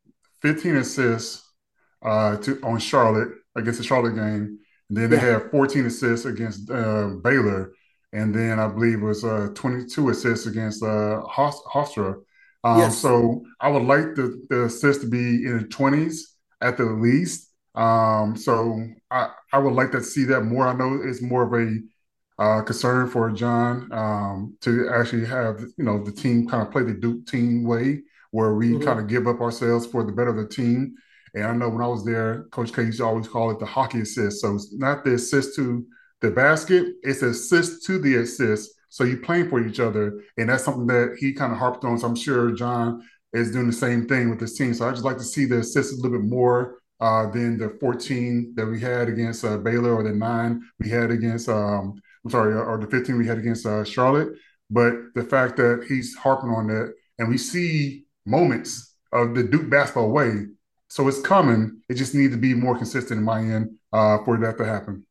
15 0.42 0.76
assists 0.76 1.42
uh, 2.02 2.36
to 2.36 2.60
on 2.62 2.78
Charlotte 2.78 3.30
against 3.56 3.78
the 3.78 3.84
Charlotte 3.84 4.16
game, 4.16 4.58
and 4.90 4.98
then 4.98 5.08
they 5.08 5.16
yeah. 5.16 5.38
had 5.40 5.50
14 5.50 5.86
assists 5.86 6.26
against 6.26 6.70
uh, 6.70 7.08
Baylor, 7.24 7.72
and 8.12 8.34
then 8.34 8.58
I 8.58 8.68
believe 8.68 9.02
it 9.02 9.04
was 9.04 9.24
uh, 9.24 9.48
22 9.54 10.10
assists 10.10 10.46
against 10.46 10.82
uh, 10.82 11.22
Hofstra. 11.28 12.16
Um, 12.64 12.78
yes. 12.78 12.98
So 12.98 13.44
I 13.60 13.68
would 13.68 13.84
like 13.84 14.14
the, 14.14 14.44
the 14.50 14.64
assists 14.64 15.02
to 15.04 15.10
be 15.10 15.46
in 15.46 15.58
the 15.58 15.64
20s 15.64 16.20
at 16.60 16.76
the 16.76 16.84
least. 16.84 17.52
Um, 17.74 18.36
so 18.36 18.84
I, 19.10 19.30
I 19.52 19.58
would 19.58 19.74
like 19.74 19.92
to 19.92 20.02
see 20.02 20.24
that 20.24 20.42
more. 20.42 20.66
I 20.66 20.74
know 20.74 21.00
it's 21.02 21.22
more 21.22 21.44
of 21.44 21.54
a 21.54 21.78
uh, 22.40 22.62
concern 22.62 23.08
for 23.08 23.30
Jon 23.30 23.88
um, 23.92 24.56
to 24.62 24.88
actually 24.90 25.26
have 25.26 25.60
you 25.76 25.84
know 25.84 26.02
the 26.02 26.10
team 26.10 26.48
kind 26.48 26.66
of 26.66 26.72
play 26.72 26.82
the 26.82 26.94
Duke 26.94 27.26
team 27.26 27.64
way, 27.64 28.00
where 28.30 28.54
we 28.54 28.70
mm-hmm. 28.70 28.84
kind 28.84 28.98
of 28.98 29.08
give 29.08 29.28
up 29.28 29.40
ourselves 29.40 29.86
for 29.86 30.02
the 30.04 30.12
better 30.12 30.30
of 30.30 30.36
the 30.36 30.48
team. 30.48 30.94
And 31.34 31.44
I 31.44 31.52
know 31.52 31.68
when 31.68 31.82
I 31.82 31.86
was 31.86 32.04
there, 32.04 32.44
Coach 32.50 32.72
K 32.72 32.84
used 32.84 32.98
to 32.98 33.04
always 33.04 33.28
call 33.28 33.50
it 33.50 33.60
the 33.60 33.66
hockey 33.66 34.00
assist. 34.00 34.40
So 34.40 34.54
it's 34.54 34.72
not 34.72 35.04
the 35.04 35.14
assist 35.14 35.54
to 35.56 35.86
the 36.20 36.30
basket; 36.30 36.94
it's 37.02 37.22
assist 37.22 37.84
to 37.86 37.98
the 37.98 38.16
assist. 38.16 38.70
So 38.88 39.04
you 39.04 39.18
playing 39.18 39.48
for 39.48 39.64
each 39.64 39.80
other, 39.80 40.22
and 40.36 40.48
that's 40.48 40.64
something 40.64 40.86
that 40.88 41.16
he 41.18 41.32
kind 41.32 41.52
of 41.52 41.58
harped 41.58 41.84
on. 41.84 41.98
So 41.98 42.08
I'm 42.08 42.16
sure 42.16 42.50
Jon 42.52 43.02
is 43.32 43.52
doing 43.52 43.68
the 43.68 43.72
same 43.72 44.08
thing 44.08 44.30
with 44.30 44.40
this 44.40 44.56
team. 44.58 44.74
So 44.74 44.88
I 44.88 44.90
just 44.90 45.04
like 45.04 45.18
to 45.18 45.24
see 45.24 45.44
the 45.44 45.60
assists 45.60 45.92
a 45.92 45.96
little 45.96 46.18
bit 46.18 46.28
more 46.28 46.78
uh, 46.98 47.30
than 47.30 47.56
the 47.56 47.70
14 47.80 48.54
that 48.56 48.66
we 48.66 48.80
had 48.80 49.08
against 49.08 49.44
uh, 49.44 49.58
Baylor 49.58 49.94
or 49.94 50.02
the 50.02 50.12
nine 50.12 50.60
we 50.80 50.90
had 50.90 51.10
against 51.10 51.48
um, 51.48 52.00
I'm 52.24 52.30
sorry, 52.30 52.54
or 52.54 52.78
the 52.78 52.86
15 52.86 53.16
we 53.16 53.26
had 53.26 53.38
against 53.38 53.66
uh, 53.66 53.84
Charlotte. 53.84 54.36
But 54.70 54.94
the 55.14 55.22
fact 55.22 55.56
that 55.56 55.84
he's 55.88 56.14
harping 56.14 56.50
on 56.50 56.66
that, 56.68 56.94
and 57.18 57.28
we 57.28 57.38
see 57.38 58.04
moments 58.26 58.94
of 59.12 59.34
the 59.34 59.42
Duke 59.42 59.70
basketball 59.70 60.10
way, 60.10 60.46
so 60.88 61.08
it's 61.08 61.20
coming. 61.20 61.80
It 61.88 61.94
just 61.94 62.14
needs 62.14 62.34
to 62.34 62.40
be 62.40 62.54
more 62.54 62.76
consistent 62.76 63.18
in 63.18 63.24
my 63.24 63.40
end 63.40 63.76
uh, 63.92 64.18
for 64.24 64.36
that 64.38 64.58
to 64.58 64.64
happen. 64.64 65.06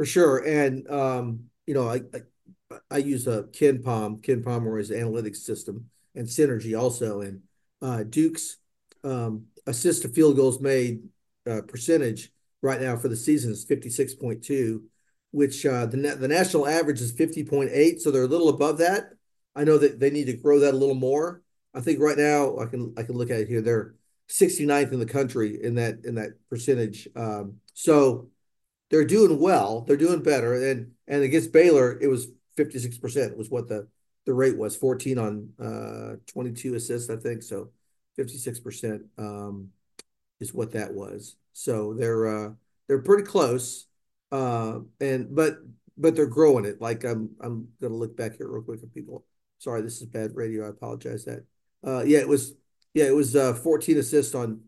For 0.00 0.06
sure, 0.06 0.38
and 0.46 0.90
um, 0.90 1.40
you 1.66 1.74
know, 1.74 1.86
I, 1.86 2.00
I, 2.14 2.76
I 2.90 2.96
use 2.96 3.26
a 3.26 3.42
KenPom, 3.42 4.22
Ken 4.22 4.42
Pomeroy's 4.42 4.90
analytics 4.90 5.36
system, 5.36 5.90
and 6.14 6.26
Synergy 6.26 6.74
also, 6.74 7.20
and 7.20 7.42
uh, 7.82 8.04
Duke's 8.04 8.56
um, 9.04 9.44
assist 9.66 10.00
to 10.00 10.08
field 10.08 10.36
goals 10.36 10.58
made 10.58 11.02
uh, 11.46 11.60
percentage 11.68 12.32
right 12.62 12.80
now 12.80 12.96
for 12.96 13.08
the 13.08 13.14
season 13.14 13.52
is 13.52 13.66
56.2, 13.66 14.80
which 15.32 15.66
uh, 15.66 15.84
the 15.84 15.98
the 16.18 16.28
national 16.28 16.66
average 16.66 17.02
is 17.02 17.12
50.8, 17.12 18.00
so 18.00 18.10
they're 18.10 18.22
a 18.22 18.26
little 18.26 18.48
above 18.48 18.78
that. 18.78 19.10
I 19.54 19.64
know 19.64 19.76
that 19.76 20.00
they 20.00 20.08
need 20.08 20.28
to 20.28 20.32
grow 20.32 20.60
that 20.60 20.72
a 20.72 20.78
little 20.78 20.94
more. 20.94 21.42
I 21.74 21.82
think 21.82 22.00
right 22.00 22.16
now 22.16 22.58
I 22.58 22.64
can 22.64 22.94
I 22.96 23.02
can 23.02 23.18
look 23.18 23.28
at 23.28 23.40
it 23.40 23.48
here. 23.48 23.60
They're 23.60 23.96
69th 24.30 24.92
in 24.92 24.98
the 24.98 25.04
country 25.04 25.62
in 25.62 25.74
that 25.74 26.06
in 26.06 26.14
that 26.14 26.30
percentage. 26.48 27.06
Um, 27.14 27.56
so 27.74 28.30
they're 28.90 29.04
doing 29.04 29.38
well. 29.38 29.82
They're 29.82 29.96
doing 29.96 30.22
better. 30.22 30.54
And 30.54 30.92
and 31.06 31.22
against 31.22 31.52
Baylor, 31.52 31.98
it 32.00 32.08
was 32.08 32.28
56% 32.56 33.36
was 33.36 33.48
what 33.48 33.68
the 33.68 33.88
the 34.26 34.34
rate 34.34 34.58
was. 34.58 34.76
14 34.76 35.18
on 35.18 35.48
uh 35.58 36.16
22 36.26 36.74
assists, 36.74 37.08
I 37.08 37.16
think. 37.16 37.42
So 37.42 37.70
56% 38.18 39.02
um 39.16 39.70
is 40.40 40.52
what 40.52 40.72
that 40.72 40.92
was. 40.92 41.36
So 41.52 41.94
they're 41.94 42.26
uh 42.26 42.50
they're 42.88 43.02
pretty 43.02 43.24
close. 43.24 43.86
Uh 44.32 44.80
and 45.00 45.34
but 45.34 45.58
but 45.96 46.16
they're 46.16 46.26
growing 46.26 46.64
it. 46.64 46.80
Like 46.80 47.04
I'm 47.04 47.30
I'm 47.40 47.68
gonna 47.80 47.94
look 47.94 48.16
back 48.16 48.36
here 48.36 48.48
real 48.48 48.62
quick 48.62 48.80
for 48.80 48.86
people. 48.86 49.24
Sorry, 49.58 49.82
this 49.82 50.00
is 50.00 50.06
bad 50.06 50.34
radio. 50.34 50.66
I 50.66 50.70
apologize 50.70 51.24
that. 51.26 51.44
Uh 51.86 52.02
yeah, 52.04 52.18
it 52.18 52.28
was 52.28 52.54
yeah, 52.92 53.04
it 53.04 53.14
was 53.14 53.36
uh 53.36 53.54
14 53.54 53.98
assists 53.98 54.34
on 54.34 54.62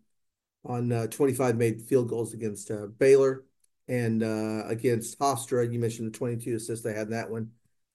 on 0.65 0.93
uh, 0.93 1.07
25 1.09 1.57
made 1.57 1.83
field 1.83 2.09
goals 2.09 2.35
against 2.35 2.71
uh, 2.71 2.87
Baylor 2.87 3.43
and 3.93 4.23
uh, 4.23 4.65
against 4.69 5.19
Hofstra. 5.19 5.71
You 5.71 5.79
mentioned 5.79 6.13
the 6.13 6.19
22 6.19 6.57
assists 6.57 6.83
they 6.83 6.95
had 6.95 7.09
in 7.09 7.13
that 7.13 7.31
one. 7.31 7.51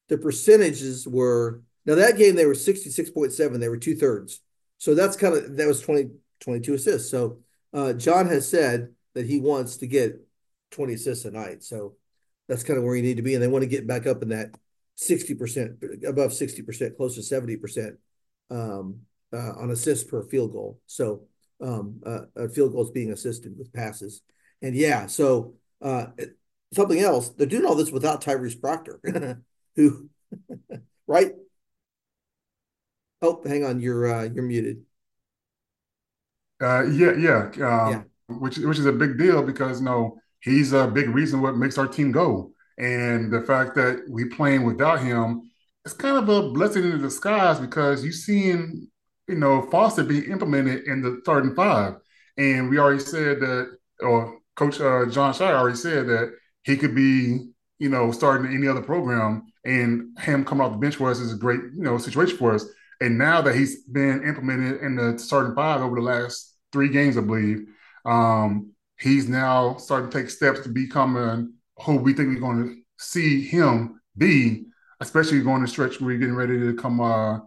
The 0.09 0.17
percentages 0.19 1.07
were 1.07 1.63
now 1.87 1.95
that 1.95 2.17
game 2.17 2.35
they 2.35 2.45
were 2.45 2.53
66.7. 2.53 3.59
They 3.59 3.67
were 3.67 3.77
two 3.77 3.95
thirds. 3.95 4.39
So 4.77 4.93
that's 4.93 5.17
kind 5.17 5.35
of 5.35 5.57
that 5.57 5.67
was 5.67 5.81
20 5.81 6.11
22 6.41 6.75
assists. 6.75 7.09
So 7.09 7.39
uh, 7.73 7.93
Jon 7.93 8.27
has 8.27 8.47
said 8.47 8.93
that 9.15 9.25
he 9.25 9.39
wants 9.39 9.77
to 9.77 9.87
get 9.87 10.21
20 10.71 10.93
assists 10.93 11.25
a 11.25 11.31
night. 11.31 11.63
So 11.63 11.95
that's 12.47 12.63
kind 12.63 12.77
of 12.77 12.85
where 12.85 12.95
you 12.95 13.01
need 13.01 13.17
to 13.17 13.23
be, 13.23 13.33
and 13.33 13.41
they 13.41 13.47
want 13.47 13.63
to 13.63 13.69
get 13.69 13.87
back 13.87 14.05
up 14.05 14.21
in 14.21 14.29
that 14.29 14.51
60% 14.99 16.05
above 16.07 16.31
60%, 16.31 16.95
close 16.95 17.15
to 17.15 17.21
70% 17.21 17.97
um, 18.51 18.99
uh, 19.33 19.53
on 19.57 19.71
assists 19.71 20.07
per 20.07 20.21
field 20.23 20.51
goal. 20.51 20.79
So 20.85 21.23
um, 21.59 22.01
uh, 22.05 22.47
field 22.53 22.73
goals 22.73 22.91
being 22.91 23.11
assisted 23.11 23.57
with 23.57 23.73
passes. 23.73 24.21
And 24.61 24.75
yeah, 24.75 25.07
so 25.07 25.55
uh, 25.81 26.07
something 26.73 26.99
else, 26.99 27.29
they're 27.29 27.47
doing 27.47 27.65
all 27.65 27.75
this 27.75 27.91
without 27.91 28.21
Tyrese 28.21 28.59
Proctor, 28.59 28.99
who, 29.75 30.09
right? 31.07 31.33
Oh, 33.21 33.41
hang 33.45 33.63
on, 33.63 33.79
you're 33.79 34.13
uh, 34.13 34.23
you're 34.23 34.43
muted. 34.43 34.83
Uh, 36.61 36.83
yeah, 36.83 37.13
yeah, 37.15 37.49
um, 37.67 37.91
yeah. 37.91 38.01
Which 38.27 38.57
which 38.57 38.79
is 38.79 38.85
a 38.85 38.91
big 38.91 39.17
deal 39.17 39.41
because 39.43 39.79
you 39.79 39.85
know 39.85 40.17
he's 40.41 40.73
a 40.73 40.87
big 40.87 41.09
reason 41.09 41.41
what 41.41 41.57
makes 41.57 41.77
our 41.77 41.87
team 41.87 42.11
go, 42.11 42.51
and 42.77 43.31
the 43.31 43.41
fact 43.41 43.75
that 43.75 44.03
we 44.09 44.25
playing 44.25 44.65
without 44.65 44.99
him, 44.99 45.49
it's 45.85 45.93
kind 45.93 46.17
of 46.17 46.29
a 46.29 46.49
blessing 46.51 46.83
in 46.83 47.01
disguise 47.01 47.59
because 47.59 48.03
you 48.03 48.11
seeing 48.11 48.89
you 49.27 49.35
know, 49.35 49.61
Foster 49.69 50.03
be 50.03 50.19
implemented 50.29 50.87
in 50.87 51.01
the 51.01 51.21
third 51.25 51.45
and 51.45 51.55
five. 51.55 51.95
And 52.37 52.69
we 52.69 52.77
already 52.77 52.99
said 52.99 53.39
that, 53.41 53.77
or 53.99 54.39
Coach 54.57 54.81
uh, 54.81 55.05
Jon 55.05 55.33
Scheyer 55.33 55.53
already 55.53 55.77
said 55.77 56.07
that 56.07 56.33
he 56.63 56.75
could 56.75 56.95
be, 56.95 57.47
you 57.79 57.89
know, 57.89 58.11
starting 58.11 58.53
any 58.53 58.67
other 58.67 58.81
program, 58.81 59.45
and 59.63 60.17
him 60.19 60.43
coming 60.43 60.65
off 60.65 60.71
the 60.73 60.77
bench 60.77 60.95
for 60.95 61.09
us 61.11 61.19
is 61.19 61.33
a 61.33 61.37
great, 61.37 61.59
you 61.75 61.83
know, 61.83 61.97
situation 61.97 62.37
for 62.37 62.53
us. 62.53 62.65
And 62.99 63.17
now 63.17 63.41
that 63.41 63.55
he's 63.55 63.83
been 63.83 64.23
implemented 64.27 64.81
in 64.81 64.95
the 64.95 65.19
starting 65.19 65.53
five 65.53 65.81
over 65.81 65.95
the 65.95 66.01
last 66.01 66.55
three 66.73 66.89
games, 66.89 67.17
I 67.17 67.21
believe, 67.21 67.67
um, 68.05 68.71
he's 68.99 69.29
now 69.29 69.77
starting 69.77 70.09
to 70.09 70.17
take 70.17 70.29
steps 70.31 70.61
to 70.61 70.69
becoming 70.69 71.53
who 71.83 71.97
we 71.97 72.13
think 72.13 72.29
we're 72.29 72.39
going 72.39 72.65
to 72.65 73.03
see 73.03 73.41
him 73.41 74.01
be, 74.17 74.65
especially 74.99 75.41
going 75.41 75.61
the 75.61 75.67
stretch 75.67 76.01
where 76.01 76.07
we're 76.07 76.17
getting 76.17 76.35
ready 76.35 76.59
to 76.59 76.73
come 76.73 76.99
uh, 76.99 77.37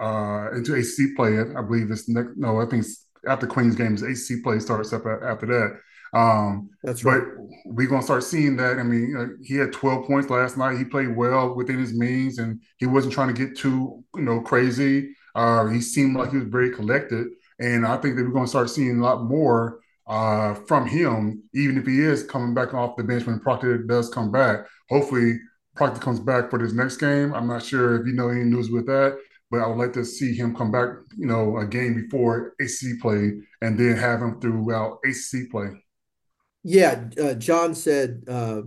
uh, 0.00 0.50
into 0.50 0.74
ACC 0.74 1.14
play. 1.14 1.38
I 1.38 1.62
believe 1.62 1.90
it's 1.92 2.08
next. 2.08 2.36
No, 2.36 2.60
I 2.60 2.66
think 2.66 2.84
after 3.28 3.46
Queen's 3.46 3.76
games, 3.76 4.02
ACC 4.02 4.42
play 4.42 4.58
starts 4.58 4.92
up 4.92 5.04
after 5.06 5.46
that. 5.46 5.80
Um, 6.12 6.70
That's 6.82 7.04
right. 7.04 7.20
But 7.20 7.46
we're 7.66 7.88
gonna 7.88 8.02
start 8.02 8.24
seeing 8.24 8.56
that. 8.56 8.78
I 8.78 8.82
mean, 8.82 9.16
uh, 9.16 9.26
he 9.42 9.54
had 9.56 9.72
12 9.72 10.06
points 10.06 10.30
last 10.30 10.56
night. 10.56 10.78
He 10.78 10.84
played 10.84 11.16
well 11.16 11.54
within 11.54 11.78
his 11.78 11.98
means, 11.98 12.38
and 12.38 12.60
he 12.78 12.86
wasn't 12.86 13.14
trying 13.14 13.34
to 13.34 13.46
get 13.46 13.56
too, 13.56 14.04
you 14.14 14.22
know, 14.22 14.40
crazy. 14.40 15.14
Uh, 15.34 15.66
he 15.66 15.80
seemed 15.80 16.16
like 16.16 16.30
he 16.30 16.38
was 16.38 16.48
very 16.48 16.70
collected, 16.70 17.26
and 17.58 17.86
I 17.86 17.96
think 17.98 18.16
that 18.16 18.24
we're 18.24 18.32
gonna 18.32 18.46
start 18.46 18.70
seeing 18.70 18.98
a 18.98 19.02
lot 19.02 19.24
more 19.24 19.80
uh, 20.06 20.54
from 20.54 20.86
him, 20.86 21.42
even 21.54 21.76
if 21.76 21.86
he 21.86 22.00
is 22.00 22.22
coming 22.22 22.54
back 22.54 22.74
off 22.74 22.96
the 22.96 23.04
bench 23.04 23.26
when 23.26 23.40
Proctor 23.40 23.78
does 23.78 24.08
come 24.08 24.30
back. 24.30 24.66
Hopefully, 24.88 25.38
Proctor 25.74 26.00
comes 26.00 26.20
back 26.20 26.50
for 26.50 26.58
this 26.58 26.72
next 26.72 26.96
game. 26.98 27.34
I'm 27.34 27.48
not 27.48 27.62
sure 27.62 28.00
if 28.00 28.06
you 28.06 28.12
know 28.12 28.28
any 28.28 28.44
news 28.44 28.70
with 28.70 28.86
that 28.86 29.18
but 29.50 29.60
I 29.60 29.66
would 29.66 29.78
like 29.78 29.92
to 29.92 30.04
see 30.04 30.34
him 30.34 30.54
come 30.54 30.72
back, 30.72 30.88
you 31.16 31.26
know, 31.26 31.58
a 31.58 31.66
game 31.66 31.94
before 31.94 32.54
ACC 32.60 33.00
play 33.00 33.32
and 33.62 33.78
then 33.78 33.96
have 33.96 34.20
him 34.20 34.40
throughout 34.40 34.98
ACC 35.04 35.50
play. 35.50 35.68
Yeah, 36.68 37.04
uh, 37.22 37.34
Jon 37.34 37.76
said 37.76 38.24
uh, 38.26 38.62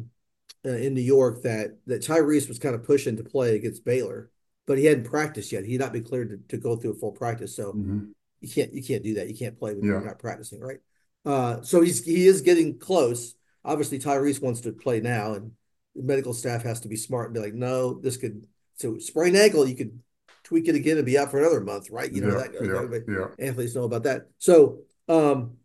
uh, 0.66 0.70
in 0.70 0.94
New 0.94 1.02
York 1.02 1.42
that 1.44 1.80
that 1.86 2.02
Tyrese 2.02 2.48
was 2.48 2.58
kind 2.58 2.74
of 2.74 2.86
pushing 2.86 3.18
to 3.18 3.26
play 3.26 3.58
against 3.58 3.84
Baylor, 3.84 4.32
but 4.66 4.78
he 4.78 4.86
hadn't 4.86 5.04
practiced 5.04 5.52
yet. 5.52 5.66
He'd 5.66 5.82
not 5.82 5.92
been 5.92 6.06
cleared 6.06 6.30
to, 6.30 6.56
to 6.56 6.62
go 6.62 6.78
through 6.78 6.92
a 6.92 6.96
full 6.96 7.12
practice, 7.12 7.54
so 7.54 7.74
mm-hmm. 7.74 8.06
you 8.40 8.50
can't 8.50 8.74
you 8.74 8.82
can't 8.82 9.04
do 9.04 9.16
that. 9.16 9.28
You 9.28 9.36
can't 9.36 9.60
play 9.60 9.74
when 9.74 9.84
yeah. 9.84 9.92
you're 9.92 10.06
not 10.06 10.18
practicing, 10.18 10.62
right? 10.62 10.78
Uh, 11.26 11.62
so 11.62 11.82
he's 11.82 12.06
he 12.06 12.26
is 12.26 12.40
getting 12.40 12.80
close. 12.80 13.36
Obviously, 13.66 14.00
Tyrese 14.00 14.42
wants 14.42 14.62
to 14.62 14.72
play 14.72 15.02
now, 15.02 15.34
and 15.34 15.52
the 15.94 16.04
medical 16.04 16.34
staff 16.34 16.64
has 16.64 16.80
to 16.80 16.88
be 16.88 16.96
smart 16.96 17.26
and 17.26 17.34
be 17.34 17.42
like, 17.42 17.54
no, 17.54 18.00
this 18.00 18.16
could 18.16 18.48
so 18.76 18.98
sprain 18.98 19.36
ankle. 19.36 19.68
You 19.68 19.76
could 19.76 20.00
tweak 20.44 20.70
it 20.70 20.76
again 20.76 20.96
and 20.96 21.06
be 21.06 21.18
out 21.18 21.32
for 21.32 21.40
another 21.40 21.60
month, 21.60 21.90
right? 21.92 22.10
You 22.10 22.22
know 22.22 22.38
yeah, 22.38 22.48
that. 22.48 23.06
Yeah, 23.08 23.26
yeah. 23.40 23.50
Athletes 23.50 23.76
know 23.76 23.84
about 23.84 24.04
that. 24.04 24.28
So, 24.38 24.84
um, 25.10 25.58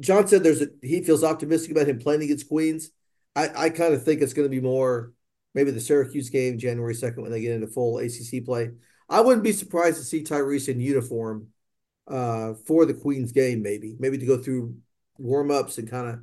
Jon 0.00 0.26
said 0.26 0.42
there's 0.42 0.62
a 0.62 0.68
he 0.80 1.02
feels 1.02 1.24
optimistic 1.24 1.70
about 1.70 1.88
him 1.88 1.98
playing 1.98 2.22
against 2.22 2.48
Queens. 2.48 2.90
I 3.36 3.50
I 3.54 3.70
kind 3.70 3.94
of 3.94 4.04
think 4.04 4.20
it's 4.20 4.32
going 4.32 4.46
to 4.46 4.54
be 4.54 4.60
more 4.60 5.12
maybe 5.54 5.70
the 5.70 5.80
Syracuse 5.80 6.30
game 6.30 6.58
January 6.58 6.94
second 6.94 7.22
when 7.22 7.32
they 7.32 7.40
get 7.40 7.52
into 7.52 7.66
full 7.66 7.98
ACC 7.98 8.44
play. 8.44 8.70
I 9.08 9.20
wouldn't 9.20 9.44
be 9.44 9.52
surprised 9.52 9.98
to 9.98 10.04
see 10.04 10.22
Tyrese 10.22 10.68
in 10.68 10.80
uniform 10.80 11.48
uh, 12.08 12.54
for 12.66 12.86
the 12.86 12.94
Queens 12.94 13.32
game, 13.32 13.62
maybe 13.62 13.96
maybe 13.98 14.18
to 14.18 14.26
go 14.26 14.38
through 14.38 14.76
warm 15.18 15.50
ups 15.50 15.78
and 15.78 15.90
kind 15.90 16.08
of 16.08 16.20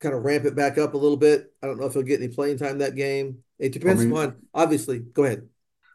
kind 0.00 0.14
of 0.14 0.22
ramp 0.22 0.44
it 0.44 0.54
back 0.54 0.76
up 0.78 0.94
a 0.94 0.98
little 0.98 1.16
bit. 1.16 1.52
I 1.62 1.66
don't 1.66 1.78
know 1.78 1.86
if 1.86 1.94
he'll 1.94 2.02
get 2.02 2.20
any 2.20 2.32
playing 2.32 2.58
time 2.58 2.78
that 2.78 2.96
game. 2.96 3.38
It 3.58 3.72
depends 3.72 4.02
I 4.02 4.04
mean, 4.04 4.12
upon 4.12 4.36
obviously. 4.52 4.98
Go 4.98 5.24
ahead. 5.24 5.48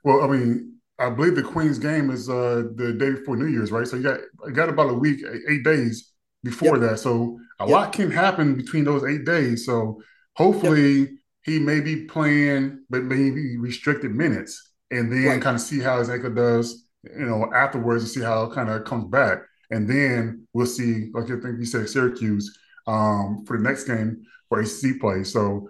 Well, 0.03 0.23
I 0.23 0.27
mean, 0.27 0.77
I 0.97 1.09
believe 1.09 1.35
the 1.35 1.43
Queen's 1.43 1.79
game 1.79 2.09
is 2.09 2.29
uh, 2.29 2.63
the 2.75 2.93
day 2.93 3.11
before 3.11 3.35
New 3.35 3.47
Year's, 3.47 3.71
right? 3.71 3.87
So 3.87 3.97
you 3.97 4.03
got 4.03 4.19
you 4.45 4.53
got 4.53 4.69
about 4.69 4.89
a 4.89 4.93
week, 4.93 5.23
eight 5.49 5.63
days 5.63 6.13
before 6.45 6.77
yep. 6.77 6.91
that. 6.91 6.99
So 6.99 7.39
a 7.59 7.65
yep. 7.65 7.71
lot 7.71 7.93
can 7.93 8.11
happen 8.11 8.55
between 8.55 8.85
those 8.85 9.03
eight 9.03 9.25
days. 9.25 9.65
So 9.65 10.01
hopefully 10.35 10.99
yep. 10.99 11.09
he 11.43 11.59
may 11.59 11.81
be 11.81 12.05
playing, 12.05 12.85
but 12.89 13.03
maybe 13.03 13.57
restricted 13.57 14.11
minutes, 14.11 14.71
and 14.91 15.11
then 15.11 15.25
right. 15.25 15.41
kind 15.41 15.55
of 15.55 15.61
see 15.61 15.79
how 15.79 15.99
his 15.99 16.09
ankle 16.09 16.33
does, 16.33 16.85
you 17.03 17.25
know, 17.25 17.51
afterwards, 17.53 18.03
and 18.03 18.11
see 18.11 18.21
how 18.21 18.43
it 18.43 18.53
kind 18.53 18.69
of 18.69 18.85
comes 18.85 19.05
back, 19.05 19.39
and 19.71 19.89
then 19.89 20.47
we'll 20.53 20.65
see. 20.65 21.09
Like 21.13 21.25
I 21.25 21.39
think 21.41 21.59
you 21.59 21.65
said, 21.65 21.89
Syracuse 21.89 22.57
um, 22.87 23.43
for 23.45 23.57
the 23.57 23.63
next 23.63 23.85
game 23.85 24.23
for 24.47 24.61
ACC 24.61 24.99
play. 25.01 25.23
So 25.23 25.67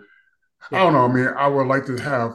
I 0.72 0.80
don't 0.80 0.94
know. 0.94 1.06
I 1.06 1.14
mean, 1.14 1.28
I 1.28 1.48
would 1.48 1.68
like 1.68 1.86
to 1.86 1.98
have 1.98 2.34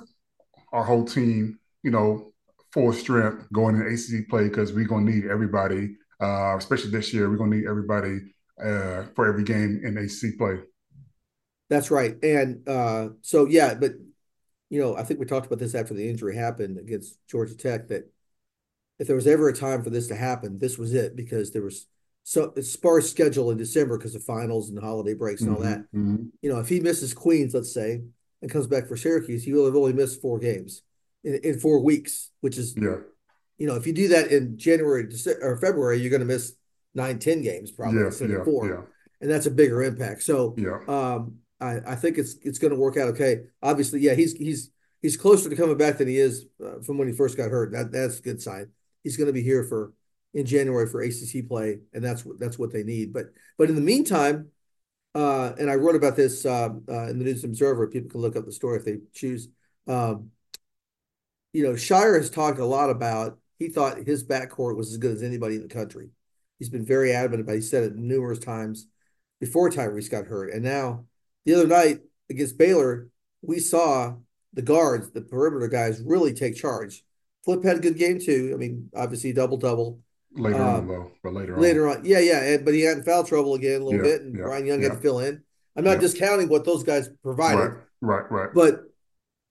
our 0.72 0.84
whole 0.84 1.04
team, 1.04 1.58
you 1.82 1.90
know, 1.90 2.32
full 2.72 2.92
strength 2.92 3.46
going 3.52 3.76
in 3.76 3.82
ACC 3.82 4.28
play 4.28 4.48
because 4.48 4.72
we're 4.72 4.86
going 4.86 5.06
to 5.06 5.12
need 5.12 5.26
everybody, 5.26 5.96
uh, 6.20 6.56
especially 6.56 6.90
this 6.90 7.12
year. 7.12 7.30
We're 7.30 7.36
going 7.36 7.50
to 7.50 7.56
need 7.58 7.66
everybody 7.66 8.20
uh, 8.62 9.04
for 9.14 9.26
every 9.26 9.44
game 9.44 9.80
in 9.84 9.96
AC 9.98 10.32
play. 10.36 10.58
That's 11.68 11.90
right. 11.90 12.16
And 12.22 12.68
uh, 12.68 13.10
so, 13.22 13.46
yeah, 13.46 13.74
but, 13.74 13.92
you 14.68 14.80
know, 14.80 14.96
I 14.96 15.04
think 15.04 15.20
we 15.20 15.26
talked 15.26 15.46
about 15.46 15.58
this 15.58 15.74
after 15.74 15.94
the 15.94 16.08
injury 16.08 16.36
happened 16.36 16.78
against 16.78 17.18
Georgia 17.28 17.56
Tech 17.56 17.88
that 17.88 18.12
if 18.98 19.06
there 19.06 19.16
was 19.16 19.26
ever 19.26 19.48
a 19.48 19.54
time 19.54 19.82
for 19.82 19.90
this 19.90 20.08
to 20.08 20.16
happen, 20.16 20.58
this 20.58 20.76
was 20.76 20.94
it 20.94 21.16
because 21.16 21.52
there 21.52 21.62
was 21.62 21.86
so 22.22 22.52
sparse 22.60 23.10
schedule 23.10 23.50
in 23.50 23.56
December 23.56 23.96
because 23.96 24.14
of 24.14 24.22
finals 24.22 24.68
and 24.68 24.78
holiday 24.78 25.14
breaks 25.14 25.40
and 25.40 25.50
all 25.50 25.56
mm-hmm, 25.56 25.70
that. 25.70 25.78
Mm-hmm. 25.94 26.24
You 26.42 26.52
know, 26.52 26.60
if 26.60 26.68
he 26.68 26.80
misses 26.80 27.14
Queens, 27.14 27.54
let's 27.54 27.72
say, 27.72 28.02
and 28.42 28.50
comes 28.50 28.66
back 28.66 28.86
for 28.86 28.96
Syracuse, 28.96 29.42
he 29.42 29.52
will 29.52 29.64
have 29.64 29.76
only 29.76 29.92
missed 29.92 30.20
four 30.20 30.38
games 30.38 30.82
in, 31.24 31.40
in 31.42 31.58
four 31.58 31.82
weeks, 31.82 32.30
which 32.40 32.58
is 32.58 32.74
yeah. 32.76 32.96
You 33.60 33.66
know, 33.66 33.76
if 33.76 33.86
you 33.86 33.92
do 33.92 34.08
that 34.08 34.32
in 34.32 34.56
January 34.58 35.06
or 35.42 35.56
February, 35.58 36.00
you're 36.00 36.10
going 36.10 36.20
to 36.20 36.26
miss 36.26 36.54
nine, 36.94 37.18
ten 37.18 37.42
games 37.42 37.70
probably 37.70 38.00
yeah, 38.00 38.06
instead 38.06 38.30
yeah, 38.30 38.38
of 38.38 38.44
four, 38.46 38.68
yeah. 38.68 38.80
and 39.20 39.30
that's 39.30 39.44
a 39.44 39.50
bigger 39.50 39.82
impact. 39.82 40.22
So, 40.22 40.54
yeah. 40.56 40.78
um, 40.88 41.36
I, 41.60 41.80
I 41.86 41.94
think 41.94 42.16
it's 42.16 42.36
it's 42.42 42.58
going 42.58 42.72
to 42.72 42.78
work 42.78 42.96
out 42.96 43.08
okay. 43.10 43.42
Obviously, 43.62 44.00
yeah, 44.00 44.14
he's 44.14 44.32
he's 44.32 44.70
he's 45.02 45.18
closer 45.18 45.50
to 45.50 45.56
coming 45.56 45.76
back 45.76 45.98
than 45.98 46.08
he 46.08 46.16
is 46.16 46.46
uh, 46.64 46.80
from 46.80 46.96
when 46.96 47.06
he 47.06 47.14
first 47.14 47.36
got 47.36 47.50
hurt. 47.50 47.72
That 47.72 47.92
that's 47.92 48.18
a 48.18 48.22
good 48.22 48.40
sign. 48.40 48.70
He's 49.04 49.18
going 49.18 49.26
to 49.26 49.32
be 49.32 49.42
here 49.42 49.64
for 49.64 49.92
in 50.32 50.46
January 50.46 50.86
for 50.86 51.02
ACC 51.02 51.46
play, 51.46 51.80
and 51.92 52.02
that's 52.02 52.24
what 52.24 52.40
that's 52.40 52.58
what 52.58 52.72
they 52.72 52.82
need. 52.82 53.12
But 53.12 53.26
but 53.58 53.68
in 53.68 53.74
the 53.74 53.82
meantime, 53.82 54.48
uh, 55.14 55.52
and 55.58 55.70
I 55.70 55.74
wrote 55.74 55.96
about 55.96 56.16
this 56.16 56.46
uh, 56.46 56.70
uh, 56.88 57.08
in 57.08 57.18
the 57.18 57.24
News 57.24 57.44
Observer. 57.44 57.88
People 57.88 58.10
can 58.10 58.20
look 58.20 58.36
up 58.36 58.46
the 58.46 58.52
story 58.52 58.78
if 58.78 58.84
they 58.84 58.98
choose. 59.12 59.48
Um, 59.86 60.30
you 61.52 61.64
know, 61.64 61.72
Scheyer 61.72 62.16
has 62.16 62.30
talked 62.30 62.58
a 62.58 62.64
lot 62.64 62.90
about 62.90 63.39
he 63.60 63.68
thought 63.68 63.98
his 63.98 64.24
backcourt 64.24 64.76
was 64.76 64.90
as 64.90 64.96
good 64.96 65.12
as 65.12 65.22
anybody 65.22 65.54
in 65.54 65.62
the 65.62 65.68
country. 65.68 66.08
He's 66.58 66.70
been 66.70 66.84
very 66.84 67.12
adamant 67.12 67.42
about. 67.42 67.52
It. 67.52 67.56
He 67.56 67.62
said 67.62 67.84
it 67.84 67.94
numerous 67.94 68.40
times 68.40 68.86
before 69.38 69.70
Tyrese 69.70 70.10
got 70.10 70.26
hurt, 70.26 70.52
and 70.52 70.64
now 70.64 71.04
the 71.44 71.54
other 71.54 71.66
night 71.66 72.00
against 72.28 72.58
Baylor, 72.58 73.08
we 73.42 73.60
saw 73.60 74.14
the 74.54 74.62
guards, 74.62 75.10
the 75.12 75.20
perimeter 75.20 75.68
guys, 75.68 76.02
really 76.04 76.32
take 76.32 76.56
charge. 76.56 77.04
Flip 77.44 77.62
had 77.62 77.76
a 77.76 77.80
good 77.80 77.96
game 77.96 78.18
too. 78.18 78.50
I 78.52 78.56
mean, 78.56 78.90
obviously 78.96 79.32
double 79.32 79.58
double. 79.58 80.00
Later 80.32 80.62
um, 80.62 80.74
on, 80.74 80.88
though, 80.88 81.10
but 81.22 81.34
later 81.34 81.56
on. 81.56 81.60
Later 81.60 81.88
on, 81.88 82.04
yeah, 82.04 82.20
yeah, 82.20 82.42
and, 82.42 82.64
but 82.64 82.72
he 82.72 82.80
had 82.80 82.98
in 82.98 83.02
foul 83.04 83.24
trouble 83.24 83.54
again 83.54 83.82
a 83.82 83.84
little 83.84 84.04
yeah, 84.04 84.16
bit, 84.16 84.22
and 84.22 84.36
yeah, 84.36 84.44
Ryan 84.44 84.66
Young 84.66 84.82
yeah. 84.82 84.88
had 84.88 84.96
to 84.96 85.02
fill 85.02 85.18
in. 85.18 85.42
I'm 85.76 85.84
not 85.84 86.00
discounting 86.00 86.48
what 86.48 86.64
those 86.64 86.82
guys 86.82 87.08
provided. 87.22 87.74
Right, 88.00 88.22
right, 88.22 88.30
right. 88.30 88.48
But 88.54 88.84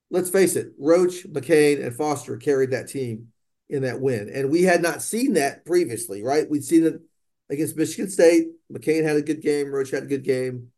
let's 0.09 0.29
face 0.29 0.55
it, 0.55 0.73
Roach, 0.79 1.27
McCain, 1.27 1.83
and 1.83 1.95
Foster 1.95 2.37
carried 2.37 2.71
that 2.71 2.87
team 2.89 3.29
in 3.69 3.83
that 3.83 4.01
win. 4.01 4.29
And 4.33 4.49
we 4.49 4.63
had 4.63 4.81
not 4.81 5.01
seen 5.01 5.33
that 5.33 5.65
previously, 5.65 6.23
right? 6.23 6.49
We'd 6.49 6.63
seen 6.63 6.85
it 6.85 7.01
against 7.49 7.77
Michigan 7.77 8.09
State. 8.09 8.47
McCain 8.71 9.03
had 9.03 9.17
a 9.17 9.21
good 9.21 9.41
game. 9.41 9.71
Roach 9.71 9.91
had 9.91 10.03
a 10.03 10.07
good 10.07 10.23
game. 10.23 10.71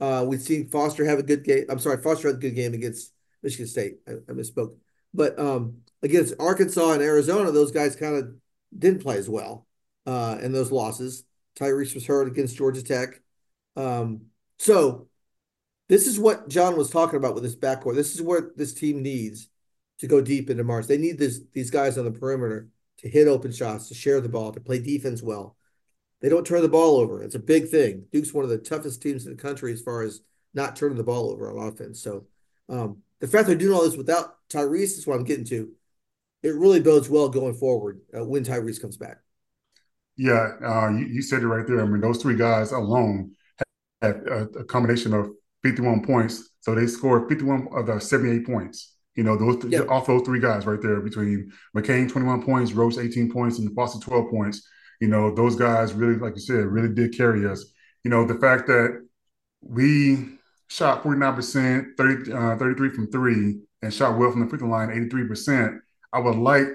Uh, 0.00 0.24
we'd 0.26 0.42
seen 0.42 0.68
Foster 0.68 1.04
have 1.04 1.18
a 1.18 1.24
good 1.24 1.44
game. 1.44 1.64
I'm 1.68 1.78
sorry, 1.78 2.00
Foster 2.02 2.28
had 2.28 2.36
a 2.36 2.40
good 2.40 2.54
game 2.54 2.74
against 2.74 3.12
Michigan 3.42 3.66
State. 3.66 3.98
I, 4.06 4.12
I 4.12 4.32
misspoke. 4.32 4.74
But 5.12 5.38
um, 5.38 5.78
against 6.02 6.34
Arkansas 6.38 6.92
and 6.92 7.02
Arizona, 7.02 7.50
those 7.50 7.72
guys 7.72 7.96
kind 7.96 8.16
of 8.16 8.34
didn't 8.76 9.02
play 9.02 9.16
as 9.16 9.28
well 9.28 9.66
uh, 10.06 10.38
in 10.40 10.52
those 10.52 10.70
losses. 10.70 11.24
Tyrese 11.58 11.94
was 11.94 12.06
hurt 12.06 12.28
against 12.28 12.56
Georgia 12.56 12.82
Tech. 12.82 13.20
Um, 13.76 14.26
so 14.58 15.08
this 15.88 16.06
is 16.06 16.18
what 16.18 16.48
Jon 16.48 16.76
was 16.76 16.90
talking 16.90 17.16
about 17.16 17.34
with 17.34 17.42
this 17.42 17.56
backcourt. 17.56 17.94
This 17.94 18.14
is 18.14 18.22
what 18.22 18.56
this 18.56 18.74
team 18.74 19.02
needs 19.02 19.48
to 19.98 20.06
go 20.06 20.20
deep 20.20 20.50
into 20.50 20.64
March. 20.64 20.86
They 20.86 20.98
need 20.98 21.18
this 21.18 21.40
these 21.52 21.70
guys 21.70 21.98
on 21.98 22.04
the 22.04 22.10
perimeter 22.10 22.68
to 22.98 23.08
hit 23.08 23.28
open 23.28 23.52
shots, 23.52 23.88
to 23.88 23.94
share 23.94 24.20
the 24.20 24.28
ball, 24.28 24.52
to 24.52 24.60
play 24.60 24.78
defense 24.78 25.22
well. 25.22 25.56
They 26.20 26.28
don't 26.28 26.46
turn 26.46 26.62
the 26.62 26.68
ball 26.68 26.96
over. 26.96 27.22
It's 27.22 27.36
a 27.36 27.40
big 27.40 27.68
thing. 27.68 28.06
Duke's 28.12 28.34
one 28.34 28.44
of 28.44 28.50
the 28.50 28.58
toughest 28.58 29.00
teams 29.00 29.24
in 29.24 29.36
the 29.36 29.42
country 29.42 29.72
as 29.72 29.82
far 29.82 30.02
as 30.02 30.20
not 30.52 30.74
turning 30.74 30.98
the 30.98 31.04
ball 31.04 31.30
over 31.30 31.50
on 31.50 31.68
offense. 31.68 32.02
So 32.02 32.26
um, 32.68 32.98
the 33.20 33.28
fact 33.28 33.46
they're 33.46 33.56
doing 33.56 33.74
all 33.74 33.84
this 33.84 33.96
without 33.96 34.36
Tyrese 34.48 34.98
is 34.98 35.06
what 35.06 35.16
I'm 35.16 35.24
getting 35.24 35.44
to. 35.46 35.70
It 36.42 36.54
really 36.54 36.80
bodes 36.80 37.08
well 37.08 37.28
going 37.28 37.54
forward 37.54 38.00
uh, 38.16 38.24
when 38.24 38.44
Tyrese 38.44 38.80
comes 38.80 38.96
back. 38.96 39.18
Yeah, 40.16 40.54
uh, 40.64 40.90
you, 40.90 41.06
you, 41.06 41.22
said 41.22 41.42
it 41.42 41.46
right 41.46 41.66
there. 41.66 41.80
I 41.80 41.84
mean, 41.84 42.00
those 42.00 42.20
three 42.20 42.36
guys 42.36 42.72
alone 42.72 43.32
had 44.02 44.16
a, 44.26 44.42
a 44.58 44.64
combination 44.64 45.14
of 45.14 45.30
51 45.62 46.04
points. 46.04 46.50
So 46.60 46.74
they 46.74 46.86
scored 46.86 47.28
51 47.28 47.68
of 47.72 47.86
the 47.86 48.00
78 48.00 48.44
points. 48.44 48.96
You 49.18 49.24
know, 49.24 49.36
those 49.36 49.64
yep. 49.64 49.88
off 49.88 50.06
those 50.06 50.22
three 50.22 50.38
guys 50.38 50.64
right 50.64 50.80
there 50.80 51.00
between 51.00 51.50
McCain 51.76 52.08
21 52.08 52.40
points, 52.40 52.70
Roach 52.70 52.98
18 52.98 53.32
points, 53.32 53.58
and 53.58 53.68
the 53.68 53.74
Foster 53.74 53.98
12 53.98 54.30
points. 54.30 54.64
You 55.00 55.08
know, 55.08 55.34
those 55.34 55.56
guys 55.56 55.92
really, 55.92 56.14
like 56.14 56.36
you 56.36 56.40
said, 56.40 56.66
really 56.66 56.94
did 56.94 57.16
carry 57.16 57.44
us. 57.44 57.64
You 58.04 58.12
know, 58.12 58.24
the 58.24 58.36
fact 58.38 58.68
that 58.68 59.04
we 59.60 60.38
shot 60.68 61.02
49%, 61.02 61.96
30, 61.96 62.32
uh, 62.32 62.56
33 62.58 62.90
from 62.90 63.10
three, 63.10 63.58
and 63.82 63.92
shot 63.92 64.16
well 64.16 64.30
from 64.30 64.42
the 64.42 64.46
free 64.46 64.60
throw 64.60 64.68
line, 64.68 64.90
83%. 64.90 65.80
I 66.12 66.20
would 66.20 66.36
like 66.36 66.68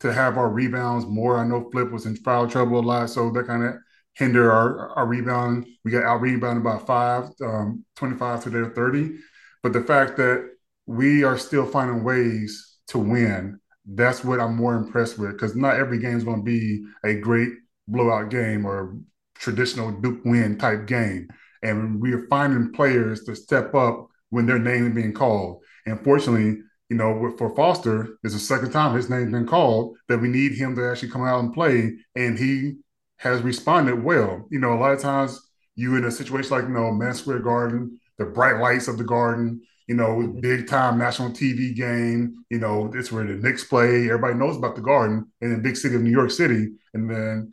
to 0.00 0.12
have 0.12 0.36
our 0.36 0.50
rebounds 0.50 1.06
more. 1.06 1.38
I 1.38 1.46
know 1.46 1.70
Flip 1.70 1.92
was 1.92 2.06
in 2.06 2.16
foul 2.16 2.48
trouble 2.48 2.80
a 2.80 2.82
lot, 2.82 3.08
so 3.08 3.30
that 3.30 3.46
kind 3.46 3.62
of 3.62 3.76
hinder 4.14 4.50
our, 4.50 4.88
our 4.96 5.06
rebound. 5.06 5.64
We 5.84 5.92
got 5.92 6.02
out 6.02 6.22
rebounded 6.22 6.64
by 6.64 6.78
five, 6.78 7.30
um, 7.40 7.84
25 7.94 8.42
to 8.42 8.50
their 8.50 8.70
30. 8.70 9.18
But 9.62 9.72
the 9.72 9.82
fact 9.82 10.16
that 10.16 10.57
we 10.88 11.22
are 11.22 11.36
still 11.36 11.66
finding 11.66 12.02
ways 12.02 12.78
to 12.88 12.98
win. 12.98 13.60
That's 13.84 14.24
what 14.24 14.40
I'm 14.40 14.56
more 14.56 14.74
impressed 14.74 15.18
with 15.18 15.32
because 15.32 15.54
not 15.54 15.76
every 15.76 15.98
game 15.98 16.16
is 16.16 16.24
going 16.24 16.38
to 16.38 16.42
be 16.42 16.82
a 17.04 17.14
great 17.14 17.50
blowout 17.86 18.30
game 18.30 18.64
or 18.64 18.96
traditional 19.34 19.92
Duke 19.92 20.24
win 20.24 20.56
type 20.56 20.86
game. 20.86 21.28
And 21.62 22.00
we 22.00 22.14
are 22.14 22.26
finding 22.28 22.72
players 22.72 23.24
to 23.24 23.36
step 23.36 23.74
up 23.74 24.08
when 24.30 24.46
their 24.46 24.58
name 24.58 24.86
is 24.86 24.94
being 24.94 25.12
called. 25.12 25.62
And 25.84 26.02
fortunately, 26.02 26.62
you 26.88 26.96
know, 26.96 27.34
for 27.36 27.54
Foster, 27.54 28.16
it's 28.24 28.32
the 28.32 28.40
second 28.40 28.70
time 28.70 28.96
his 28.96 29.10
name's 29.10 29.32
been 29.32 29.46
called 29.46 29.94
that 30.08 30.20
we 30.20 30.28
need 30.28 30.52
him 30.52 30.74
to 30.76 30.90
actually 30.90 31.10
come 31.10 31.24
out 31.24 31.40
and 31.40 31.52
play. 31.52 31.98
And 32.16 32.38
he 32.38 32.76
has 33.18 33.42
responded 33.42 34.02
well. 34.02 34.46
You 34.50 34.58
know, 34.58 34.72
a 34.72 34.80
lot 34.80 34.92
of 34.92 35.00
times 35.00 35.38
you 35.76 35.96
in 35.96 36.04
a 36.04 36.10
situation 36.10 36.50
like, 36.50 36.64
you 36.64 36.70
know, 36.70 36.92
Madison 36.92 37.24
Square 37.24 37.40
Garden, 37.40 38.00
the 38.16 38.24
bright 38.24 38.58
lights 38.58 38.88
of 38.88 38.96
the 38.96 39.04
garden, 39.04 39.60
you 39.88 39.94
know, 39.94 40.18
mm-hmm. 40.18 40.40
big 40.40 40.68
time 40.68 40.98
national 40.98 41.30
TV 41.30 41.74
game. 41.74 42.44
You 42.50 42.58
know, 42.58 42.92
it's 42.94 43.10
where 43.10 43.24
the 43.24 43.34
Knicks 43.34 43.64
play. 43.64 44.04
Everybody 44.04 44.34
knows 44.34 44.56
about 44.56 44.76
the 44.76 44.82
Garden 44.82 45.32
in 45.40 45.50
the 45.50 45.58
big 45.58 45.76
city 45.76 45.96
of 45.96 46.02
New 46.02 46.10
York 46.10 46.30
City. 46.30 46.68
And 46.94 47.10
then 47.10 47.52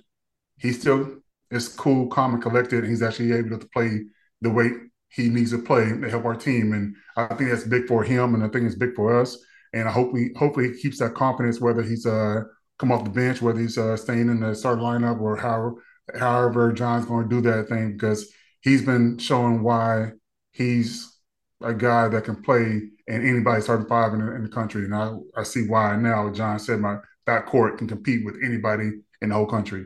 he 0.59 0.73
still 0.73 1.17
is 1.49 1.69
cool, 1.69 2.07
calm, 2.07 2.33
and 2.33 2.43
collected. 2.43 2.83
And 2.83 2.89
he's 2.89 3.01
actually 3.01 3.31
able 3.31 3.57
to 3.57 3.67
play 3.73 4.01
the 4.41 4.49
way 4.49 4.69
he 5.09 5.29
needs 5.29 5.51
to 5.51 5.57
play 5.59 5.85
to 5.85 6.09
help 6.09 6.25
our 6.25 6.35
team. 6.35 6.73
And 6.73 6.95
I 7.15 7.33
think 7.33 7.49
that's 7.49 7.63
big 7.63 7.87
for 7.87 8.03
him, 8.03 8.35
and 8.35 8.43
I 8.43 8.49
think 8.49 8.65
it's 8.65 8.75
big 8.75 8.95
for 8.95 9.19
us. 9.19 9.37
And 9.73 9.87
I 9.87 9.91
hope 9.91 10.13
we 10.13 10.33
hopefully 10.37 10.71
he 10.71 10.81
keeps 10.81 10.99
that 10.99 11.15
confidence, 11.15 11.61
whether 11.61 11.81
he's 11.81 12.05
uh 12.05 12.43
come 12.77 12.91
off 12.91 13.05
the 13.05 13.09
bench, 13.09 13.41
whether 13.41 13.59
he's 13.59 13.77
uh, 13.77 13.95
staying 13.95 14.29
in 14.29 14.41
the 14.41 14.53
start 14.53 14.79
lineup 14.79 15.21
or 15.21 15.37
how 15.37 15.75
however 16.19 16.73
Jon's 16.73 17.05
going 17.05 17.29
to 17.29 17.35
do 17.35 17.41
that 17.49 17.69
thing 17.69 17.93
because 17.93 18.29
he's 18.61 18.81
been 18.81 19.17
showing 19.17 19.63
why 19.63 20.11
he's 20.51 21.14
a 21.61 21.73
guy 21.73 22.07
that 22.09 22.23
can 22.23 22.41
play 22.41 22.81
in 23.07 23.27
anybody's 23.27 23.65
starting 23.65 23.87
five 23.87 24.13
in 24.13 24.25
the, 24.25 24.35
in 24.35 24.43
the 24.43 24.49
country. 24.49 24.85
And 24.85 24.95
I, 24.95 25.15
I 25.37 25.43
see 25.43 25.67
why 25.67 25.95
now 25.95 26.31
Jon 26.31 26.59
said 26.59 26.79
my 26.79 26.97
backcourt 27.25 27.77
can 27.77 27.87
compete 27.87 28.25
with 28.25 28.37
anybody 28.43 28.91
in 29.21 29.29
the 29.29 29.35
whole 29.35 29.45
country. 29.45 29.85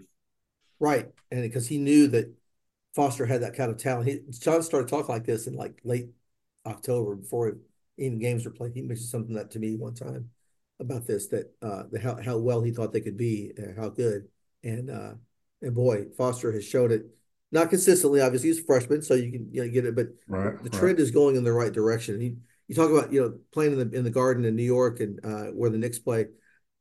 Right. 0.79 1.07
And 1.31 1.43
because 1.43 1.67
he 1.67 1.77
knew 1.77 2.07
that 2.09 2.33
Foster 2.95 3.25
had 3.25 3.43
that 3.43 3.55
kind 3.55 3.71
of 3.71 3.77
talent. 3.77 4.07
He, 4.07 4.19
Jon 4.31 4.63
started 4.63 4.89
talking 4.89 5.13
like 5.13 5.25
this 5.25 5.47
in 5.47 5.53
like 5.53 5.79
late 5.83 6.09
October 6.65 7.15
before 7.15 7.57
even 7.97 8.19
games 8.19 8.45
were 8.45 8.51
played. 8.51 8.73
He 8.73 8.81
mentioned 8.81 9.09
something 9.09 9.35
that 9.35 9.51
to 9.51 9.59
me 9.59 9.75
one 9.75 9.93
time 9.93 10.29
about 10.79 11.05
this 11.05 11.27
that 11.27 11.53
uh 11.61 11.83
the, 11.91 11.99
how, 11.99 12.17
how 12.21 12.37
well 12.37 12.61
he 12.61 12.71
thought 12.71 12.93
they 12.93 13.01
could 13.01 13.17
be 13.17 13.51
and 13.57 13.77
how 13.77 13.89
good. 13.89 14.27
And 14.63 14.89
uh 14.89 15.13
and 15.61 15.75
boy, 15.75 16.05
Foster 16.17 16.51
has 16.51 16.65
showed 16.65 16.91
it 16.91 17.05
not 17.51 17.69
consistently. 17.69 18.21
Obviously, 18.21 18.49
he's 18.49 18.59
a 18.59 18.63
freshman, 18.63 19.01
so 19.01 19.15
you 19.15 19.31
can 19.31 19.49
you 19.51 19.63
know, 19.63 19.69
get 19.69 19.85
it. 19.85 19.95
But 19.95 20.07
right, 20.27 20.61
the 20.63 20.69
trend 20.69 20.97
right. 20.97 20.99
is 20.99 21.11
going 21.11 21.35
in 21.35 21.43
the 21.43 21.53
right 21.53 21.71
direction. 21.71 22.21
You 22.21 22.37
you 22.67 22.75
talk 22.75 22.91
about 22.91 23.11
you 23.11 23.21
know 23.21 23.37
playing 23.51 23.73
in 23.73 23.89
the 23.89 23.97
in 23.97 24.03
the 24.03 24.11
Garden 24.11 24.45
in 24.45 24.55
New 24.55 24.63
York 24.63 24.99
and 24.99 25.19
uh, 25.23 25.51
where 25.51 25.69
the 25.69 25.77
Knicks 25.77 25.99
play. 25.99 26.27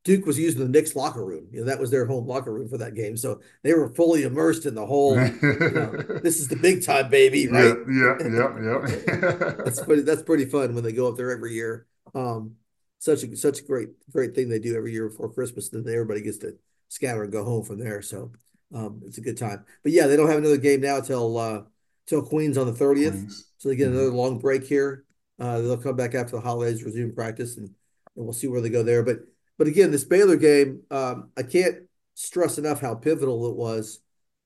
Duke 0.05 0.25
was 0.25 0.39
using 0.39 0.61
the 0.61 0.69
Knicks 0.69 0.95
locker 0.95 1.25
room. 1.25 1.47
You 1.51 1.59
know 1.59 1.65
that 1.65 1.79
was 1.79 1.91
their 1.91 2.05
home 2.05 2.25
locker 2.25 2.53
room 2.53 2.69
for 2.69 2.77
that 2.77 2.95
game, 2.95 3.17
so 3.17 3.41
they 3.63 3.73
were 3.73 3.93
fully 3.93 4.23
immersed 4.23 4.65
in 4.65 4.73
the 4.73 4.85
whole. 4.85 5.15
you 5.15 5.37
know, 5.41 6.19
this 6.23 6.39
is 6.39 6.47
the 6.47 6.55
big 6.55 6.85
time, 6.85 7.09
baby, 7.09 7.47
right? 7.47 7.75
Yeah, 7.89 8.15
yeah, 8.21 8.49
yeah. 8.61 8.87
yeah. 8.87 9.53
that's 9.65 9.81
pretty. 9.81 10.03
That's 10.03 10.23
pretty 10.23 10.45
fun 10.45 10.73
when 10.73 10.83
they 10.83 10.93
go 10.93 11.09
up 11.09 11.17
there 11.17 11.31
every 11.31 11.53
year. 11.53 11.85
Um, 12.15 12.55
such 12.99 13.23
a 13.23 13.35
such 13.35 13.59
a 13.59 13.63
great 13.63 13.89
great 14.11 14.35
thing 14.35 14.47
they 14.47 14.59
do 14.59 14.77
every 14.77 14.93
year 14.93 15.09
before 15.09 15.33
Christmas. 15.33 15.69
Then 15.69 15.83
everybody 15.87 16.21
gets 16.21 16.37
to 16.39 16.55
scatter 16.87 17.23
and 17.23 17.31
go 17.31 17.43
home 17.43 17.63
from 17.63 17.79
there. 17.79 18.01
So 18.01 18.31
um, 18.73 19.01
it's 19.05 19.17
a 19.17 19.21
good 19.21 19.37
time. 19.37 19.65
But 19.83 19.91
yeah, 19.91 20.07
they 20.07 20.15
don't 20.15 20.29
have 20.29 20.37
another 20.37 20.57
game 20.57 20.81
now 20.81 20.99
till 21.01 21.37
uh, 21.37 21.61
till 22.05 22.21
Queens 22.21 22.57
on 22.57 22.67
the 22.67 22.73
thirtieth. 22.73 23.31
So 23.57 23.69
they 23.69 23.75
get 23.75 23.87
mm-hmm. 23.87 23.97
another 23.97 24.11
long 24.11 24.39
break 24.39 24.63
here. 24.63 25.05
Uh, 25.39 25.61
they'll 25.61 25.77
come 25.77 25.95
back 25.95 26.15
after 26.15 26.35
the 26.35 26.41
holidays, 26.41 26.83
resume 26.83 27.13
practice, 27.13 27.57
and, 27.57 27.67
and 27.67 28.25
we'll 28.25 28.33
see 28.33 28.47
where 28.47 28.61
they 28.61 28.69
go 28.69 28.83
there. 28.83 29.03
But 29.03 29.19
but 29.57 29.67
again, 29.67 29.91
this 29.91 30.03
Baylor 30.03 30.37
game, 30.37 30.83
um, 30.91 31.31
I 31.37 31.43
can't 31.43 31.83
stress 32.15 32.57
enough 32.57 32.81
how 32.81 32.95
pivotal 32.95 33.49
it 33.49 33.55
was. 33.55 33.99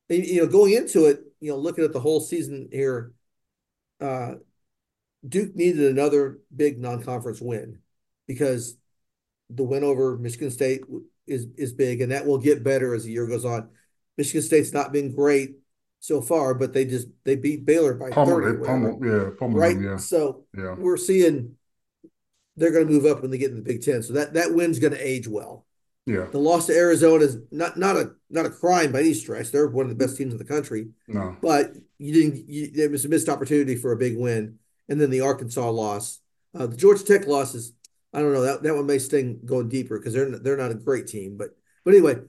And, 0.10 0.26
you 0.26 0.42
know, 0.42 0.48
going 0.48 0.74
into 0.74 1.06
it, 1.06 1.22
you 1.40 1.52
know, 1.52 1.58
looking 1.58 1.84
at 1.84 1.94
the 1.94 2.00
whole 2.00 2.20
season 2.20 2.70
here, 2.72 3.14
uh, 4.02 4.34
Duke 5.28 5.56
needed 5.56 5.90
another 5.90 6.40
big 6.56 6.80
non-conference 6.80 7.42
win 7.42 7.80
because 8.28 8.78
the 9.50 9.64
win 9.64 9.84
over 9.84 10.18
Michigan 10.18 10.52
State 10.52 10.82
is 11.26 11.48
is 11.58 11.74
big, 11.74 12.02
and 12.02 12.12
that 12.12 12.26
will 12.26 12.38
get 12.38 12.64
better 12.64 12.94
as 12.94 13.06
the 13.06 13.12
year 13.12 13.28
goes 13.28 13.46
on. 13.46 13.70
Michigan 14.18 14.42
State's 14.42 14.74
not 14.74 14.92
been 14.92 15.16
great 15.16 15.56
so 16.00 16.22
far, 16.22 16.54
but 16.54 16.74
they 16.74 16.86
just 16.86 17.08
they 17.24 17.36
beat 17.36 17.66
Baylor 17.66 17.94
by 17.94 18.12
Pummel, 18.12 18.42
30. 18.42 18.66
Pummel, 18.66 19.00
yeah, 19.04 19.30
Pummel, 19.40 19.58
right. 19.58 19.80
Yeah. 19.80 19.98
So 19.98 20.46
yeah. 20.56 20.76
we're 20.78 20.98
seeing 20.98 21.56
they're 22.56 22.72
going 22.72 22.86
to 22.86 22.92
move 22.92 23.06
up 23.06 23.22
when 23.22 23.32
they 23.32 23.38
get 23.38 23.52
in 23.52 23.56
the 23.56 23.64
Big 23.64 23.84
Ten. 23.84 24.04
So 24.04 24.14
that 24.14 24.34
that 24.34 24.54
win's 24.54 24.80
going 24.80 24.94
to 24.94 25.08
age 25.08 25.28
well. 25.28 25.66
Yeah. 26.06 26.26
The 26.30 26.38
loss 26.40 26.68
to 26.68 26.76
Arizona 26.76 27.24
is 27.24 27.38
not 27.52 27.78
not 27.78 27.96
a 27.96 28.12
not 28.30 28.46
a 28.46 28.50
crime 28.50 28.92
by 28.92 29.00
any 29.00 29.14
stretch. 29.14 29.52
They're 29.52 29.68
one 29.68 29.86
of 29.86 29.98
the 29.98 30.04
best 30.04 30.18
teams 30.18 30.34
in 30.34 30.38
the 30.38 30.46
country. 30.46 30.90
No. 31.08 31.38
But 31.42 31.74
you 31.98 32.14
didn't. 32.14 32.50
You, 32.50 32.70
it 32.76 32.92
was 32.92 33.06
a 33.06 33.10
missed 33.10 33.30
opportunity 33.30 33.76
for 33.76 33.94
a 33.94 33.98
big 33.98 34.18
win, 34.18 34.60
and 34.90 35.00
then 35.00 35.10
the 35.10 35.22
Arkansas 35.22 35.70
loss. 35.70 36.20
Uh, 36.54 36.68
the 36.68 36.76
Georgia 36.76 37.04
Tech 37.04 37.26
loss 37.28 37.56
is 37.56 37.74
I 38.14 38.20
don't 38.20 38.34
know 38.34 38.42
that 38.42 38.64
that 38.64 38.76
one 38.76 38.86
may 38.86 39.00
sting 39.00 39.40
going 39.46 39.70
deeper 39.70 39.98
because 39.98 40.14
they're 40.14 40.30
they're 40.38 40.58
not 40.58 40.72
a 40.72 40.76
great 40.76 41.08
team, 41.08 41.38
but 41.38 41.52
but 41.84 41.94
anyway, 41.94 42.20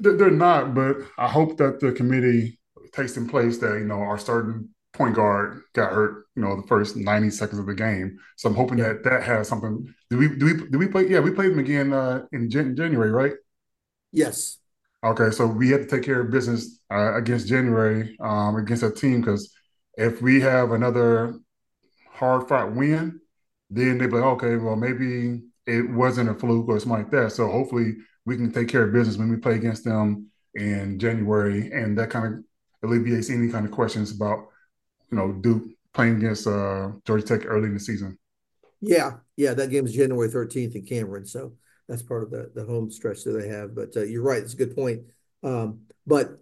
they're 0.00 0.30
not. 0.30 0.74
But 0.74 0.96
I 1.18 1.28
hope 1.28 1.56
that 1.58 1.80
the 1.80 1.92
committee 1.92 2.58
takes 2.92 3.16
in 3.16 3.28
place 3.28 3.58
that 3.58 3.78
you 3.78 3.84
know 3.84 4.00
our 4.00 4.18
starting 4.18 4.68
point 4.92 5.14
guard 5.14 5.62
got 5.72 5.92
hurt, 5.92 6.26
you 6.36 6.42
know, 6.42 6.60
the 6.60 6.66
first 6.66 6.96
90 6.96 7.30
seconds 7.30 7.58
of 7.58 7.66
the 7.66 7.74
game. 7.74 8.18
So 8.36 8.48
I'm 8.48 8.54
hoping 8.54 8.78
yeah. 8.78 8.88
that 8.88 9.04
that 9.04 9.22
has 9.22 9.48
something. 9.48 9.92
Do 10.10 10.18
we 10.18 10.28
do 10.28 10.46
we 10.46 10.70
do 10.70 10.78
we 10.78 10.88
play? 10.88 11.08
Yeah, 11.08 11.20
we 11.20 11.30
played 11.30 11.52
them 11.52 11.58
again 11.58 11.92
uh, 11.92 12.26
in 12.32 12.50
January, 12.50 13.10
right? 13.10 13.32
Yes. 14.12 14.58
Okay, 15.04 15.30
so 15.30 15.46
we 15.46 15.70
have 15.70 15.82
to 15.82 15.86
take 15.88 16.04
care 16.04 16.20
of 16.20 16.30
business 16.30 16.78
uh, 16.90 17.14
against 17.14 17.48
January 17.48 18.16
um, 18.20 18.56
against 18.56 18.82
that 18.82 18.96
team 18.96 19.20
because 19.20 19.52
if 19.96 20.22
we 20.22 20.40
have 20.40 20.70
another 20.70 21.40
hard 22.08 22.48
fought 22.48 22.72
win, 22.72 23.20
then 23.68 23.98
they'd 23.98 24.06
be 24.06 24.16
like, 24.16 24.24
okay, 24.24 24.56
well 24.56 24.76
maybe 24.76 25.42
it 25.66 25.90
wasn't 25.90 26.28
a 26.28 26.34
fluke 26.34 26.68
or 26.68 26.78
something 26.78 27.02
like 27.02 27.10
that. 27.10 27.32
So 27.32 27.48
hopefully 27.50 27.94
we 28.24 28.36
can 28.36 28.52
take 28.52 28.68
care 28.68 28.84
of 28.84 28.92
business 28.92 29.16
when 29.16 29.30
we 29.30 29.36
play 29.36 29.54
against 29.54 29.84
them 29.84 30.30
in 30.54 30.98
January, 30.98 31.70
and 31.72 31.96
that 31.98 32.10
kind 32.10 32.34
of 32.34 32.44
alleviates 32.88 33.30
any 33.30 33.48
kind 33.48 33.64
of 33.64 33.72
questions 33.72 34.12
about 34.12 34.48
you 35.10 35.18
know 35.18 35.32
Duke 35.32 35.64
playing 35.92 36.16
against 36.16 36.46
uh, 36.46 36.90
Georgia 37.06 37.24
Tech 37.24 37.46
early 37.46 37.68
in 37.68 37.74
the 37.74 37.80
season. 37.80 38.18
Yeah, 38.80 39.18
yeah, 39.36 39.54
that 39.54 39.70
game 39.70 39.86
is 39.86 39.94
January 39.94 40.28
13th 40.28 40.74
in 40.74 40.84
Cameron, 40.84 41.26
so 41.26 41.52
that's 41.88 42.02
part 42.02 42.22
of 42.22 42.30
the 42.30 42.50
the 42.54 42.64
home 42.64 42.90
stretch 42.90 43.24
that 43.24 43.32
they 43.32 43.48
have. 43.48 43.74
But 43.74 43.96
uh, 43.96 44.04
you're 44.04 44.22
right; 44.22 44.42
it's 44.42 44.54
a 44.54 44.56
good 44.56 44.74
point. 44.74 45.02
Um, 45.42 45.80
but 46.06 46.38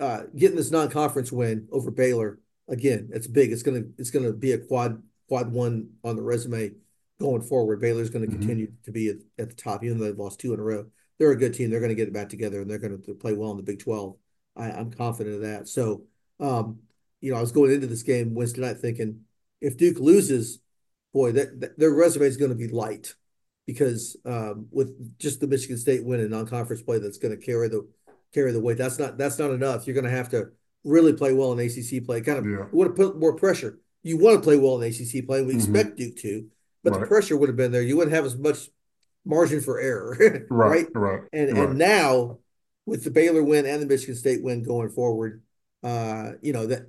uh, 0.00 0.24
getting 0.36 0.56
this 0.56 0.70
non-conference 0.70 1.32
win 1.32 1.68
over 1.70 1.90
Baylor 1.90 2.40
again, 2.68 3.10
it's 3.12 3.26
big. 3.26 3.52
It's 3.52 3.62
gonna 3.62 3.82
it's 3.98 4.10
gonna 4.10 4.32
be 4.32 4.52
a 4.52 4.58
quad 4.58 5.02
quad 5.28 5.50
one 5.52 5.88
on 6.04 6.16
the 6.16 6.22
resume 6.22 6.72
going 7.18 7.40
forward. 7.40 7.80
Baylor's 7.80 8.10
going 8.10 8.24
to 8.24 8.30
mm-hmm. 8.30 8.40
continue 8.40 8.72
to 8.84 8.90
be 8.90 9.08
at, 9.08 9.16
at, 9.38 9.48
the 9.48 9.54
top, 9.54 9.82
even 9.84 9.98
though 9.98 10.04
they've 10.04 10.18
lost 10.18 10.40
two 10.40 10.52
in 10.52 10.60
a 10.60 10.62
row. 10.62 10.86
They're 11.22 11.30
a 11.30 11.36
good 11.36 11.54
team. 11.54 11.70
They're 11.70 11.78
going 11.78 11.90
to 11.90 11.94
get 11.94 12.08
it 12.08 12.14
back 12.14 12.28
together, 12.28 12.60
and 12.60 12.68
they're 12.68 12.78
going 12.78 13.00
to 13.00 13.14
play 13.14 13.32
well 13.32 13.52
in 13.52 13.56
the 13.56 13.62
Big 13.62 13.78
Twelve. 13.78 14.16
I, 14.56 14.70
am 14.70 14.90
confident 14.90 15.36
of 15.36 15.42
that. 15.42 15.68
So, 15.68 16.02
um, 16.40 16.80
you 17.20 17.30
know, 17.30 17.38
I 17.38 17.40
was 17.40 17.52
going 17.52 17.70
into 17.70 17.86
this 17.86 18.02
game 18.02 18.34
Wednesday 18.34 18.60
night 18.60 18.78
thinking 18.78 19.20
if 19.60 19.76
Duke 19.76 20.00
loses, 20.00 20.58
boy, 21.14 21.30
that, 21.30 21.60
that 21.60 21.78
their 21.78 21.92
resume 21.92 22.26
is 22.26 22.36
going 22.36 22.50
to 22.50 22.56
be 22.56 22.66
light 22.66 23.14
because 23.68 24.16
um, 24.24 24.66
with 24.72 25.16
just 25.20 25.38
the 25.38 25.46
Michigan 25.46 25.78
State 25.78 26.04
win 26.04 26.18
and 26.18 26.30
non-conference 26.30 26.82
play, 26.82 26.98
that's 26.98 27.18
going 27.18 27.38
to 27.38 27.46
carry 27.46 27.68
the 27.68 27.88
carry 28.34 28.50
the 28.50 28.60
weight. 28.60 28.78
That's 28.78 28.98
not 28.98 29.16
that's 29.16 29.38
not 29.38 29.52
enough. 29.52 29.86
You're 29.86 29.94
going 29.94 30.02
to 30.02 30.10
have 30.10 30.30
to 30.30 30.48
really 30.82 31.12
play 31.12 31.32
well 31.34 31.52
in 31.52 31.60
ACC 31.60 32.04
play. 32.04 32.20
Kind 32.20 32.38
of 32.38 32.46
yeah. 32.46 32.66
want 32.72 32.90
to 32.90 33.00
put 33.00 33.16
more 33.16 33.36
pressure. 33.36 33.78
You 34.02 34.18
want 34.18 34.38
to 34.38 34.42
play 34.42 34.56
well 34.56 34.82
in 34.82 34.88
ACC 34.88 35.24
play. 35.24 35.42
We 35.42 35.54
mm-hmm. 35.54 35.58
expect 35.58 35.98
Duke 35.98 36.16
to, 36.16 36.48
but 36.82 36.94
right. 36.94 37.00
the 37.00 37.06
pressure 37.06 37.36
would 37.36 37.48
have 37.48 37.56
been 37.56 37.70
there. 37.70 37.82
You 37.82 37.96
wouldn't 37.96 38.14
have 38.16 38.24
as 38.24 38.36
much 38.36 38.68
margin 39.24 39.60
for 39.60 39.78
error, 39.78 40.16
right? 40.50 40.86
Right. 40.94 40.94
right. 40.94 41.22
And 41.32 41.52
right. 41.52 41.68
and 41.68 41.78
now 41.78 42.38
with 42.86 43.04
the 43.04 43.10
Baylor 43.10 43.42
win 43.42 43.66
and 43.66 43.82
the 43.82 43.86
Michigan 43.86 44.16
State 44.16 44.42
win 44.42 44.62
going 44.62 44.90
forward, 44.90 45.42
uh, 45.82 46.32
you 46.40 46.52
know 46.52 46.66
that 46.66 46.86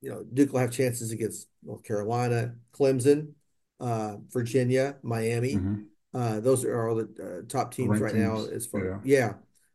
you 0.00 0.10
know 0.10 0.24
Duke 0.32 0.52
will 0.52 0.60
have 0.60 0.72
chances 0.72 1.10
against 1.12 1.48
North 1.62 1.82
Carolina, 1.84 2.54
Clemson, 2.72 3.32
uh, 3.80 4.16
Virginia, 4.30 4.96
Miami. 5.02 5.54
Mm-hmm. 5.54 5.82
Uh, 6.14 6.40
those 6.40 6.64
are 6.64 6.88
all 6.88 6.96
the 6.96 7.08
uh, 7.22 7.48
top 7.48 7.72
teams 7.72 8.00
right 8.00 8.12
teams. 8.12 8.24
now. 8.24 8.54
As 8.54 8.66
far 8.66 8.84
yeah, 8.84 8.98
yeah. 9.04 9.32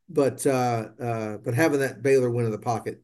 but 0.10 0.46
uh, 0.46 0.90
uh, 1.00 1.38
but 1.38 1.54
having 1.54 1.80
that 1.80 2.02
Baylor 2.02 2.30
win 2.30 2.46
in 2.46 2.52
the 2.52 2.58
pocket 2.58 3.02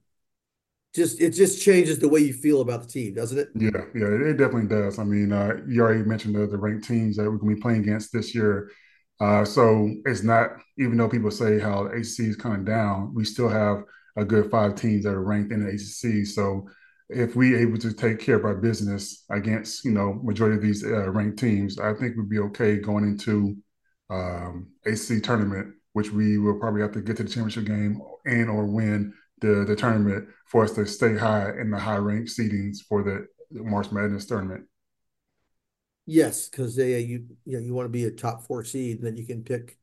just 0.97 1.21
it 1.21 1.31
just 1.31 1.61
changes 1.63 1.99
the 1.99 2.09
way 2.09 2.19
you 2.19 2.33
feel 2.33 2.61
about 2.61 2.81
the 2.81 2.87
team, 2.87 3.13
doesn't 3.13 3.37
it? 3.37 3.49
Yeah, 3.53 3.69
yeah, 3.93 4.07
it 4.07 4.37
definitely 4.37 4.67
does. 4.67 4.97
I 4.97 5.03
mean, 5.03 5.31
uh, 5.31 5.57
you 5.67 5.81
already 5.81 6.03
mentioned 6.03 6.35
the, 6.35 6.47
the 6.47 6.57
ranked 6.57 6.87
teams 6.87 7.17
that 7.17 7.23
we're 7.23 7.37
going 7.37 7.51
to 7.51 7.55
be 7.55 7.61
playing 7.61 7.81
against 7.81 8.11
this 8.11 8.33
year. 8.33 8.71
Uh, 9.19 9.43
so 9.43 9.89
it's 10.05 10.23
not 10.23 10.51
even 10.77 10.97
though 10.97 11.09
people 11.09 11.31
say 11.31 11.59
how 11.59 11.83
the 11.83 11.89
ACC 11.89 12.29
is 12.29 12.35
coming 12.35 12.63
down, 12.63 13.13
we 13.15 13.23
still 13.23 13.49
have 13.49 13.83
a 14.15 14.23
good 14.23 14.49
five 14.51 14.75
teams 14.75 15.03
that 15.03 15.13
are 15.13 15.23
ranked 15.23 15.51
in 15.51 15.65
the 15.65 15.69
ACC. 15.69 16.25
So 16.25 16.67
if 17.09 17.35
we 17.35 17.55
able 17.55 17.77
to 17.77 17.93
take 17.93 18.19
care 18.19 18.35
of 18.35 18.45
our 18.45 18.55
business 18.55 19.23
against 19.29 19.85
you 19.85 19.91
know 19.91 20.19
majority 20.23 20.57
of 20.57 20.61
these 20.61 20.83
uh, 20.83 21.09
ranked 21.11 21.39
teams, 21.39 21.79
I 21.79 21.93
think 21.93 22.15
we'd 22.15 22.29
be 22.29 22.39
okay 22.39 22.77
going 22.77 23.05
into 23.05 23.55
um, 24.09 24.67
ACC 24.85 25.23
tournament, 25.23 25.73
which 25.93 26.11
we 26.11 26.37
will 26.37 26.59
probably 26.59 26.81
have 26.81 26.91
to 26.93 27.01
get 27.01 27.17
to 27.17 27.23
the 27.23 27.29
championship 27.29 27.65
game 27.65 28.01
and 28.25 28.49
or 28.49 28.65
win 28.65 29.13
the 29.39 29.65
the 29.65 29.75
tournament 29.75 30.27
for 30.47 30.63
us 30.63 30.71
to 30.73 30.85
stay 30.85 31.17
high 31.17 31.51
in 31.59 31.71
the 31.71 31.79
high 31.79 31.97
ranked 31.97 32.29
seedings 32.29 32.77
for 32.87 33.03
the 33.03 33.27
March 33.51 33.91
Madness 33.91 34.25
tournament. 34.25 34.65
Yes, 36.09 36.47
because 36.47 36.75
they 36.75 36.99
you 37.01 37.25
you 37.45 37.57
know 37.57 37.63
you 37.63 37.73
want 37.73 37.85
to 37.85 37.89
be 37.89 38.05
a 38.05 38.11
top 38.11 38.47
four 38.47 38.63
seed, 38.63 38.97
and 38.97 39.05
then 39.05 39.17
you 39.17 39.25
can 39.25 39.43
pick. 39.43 39.77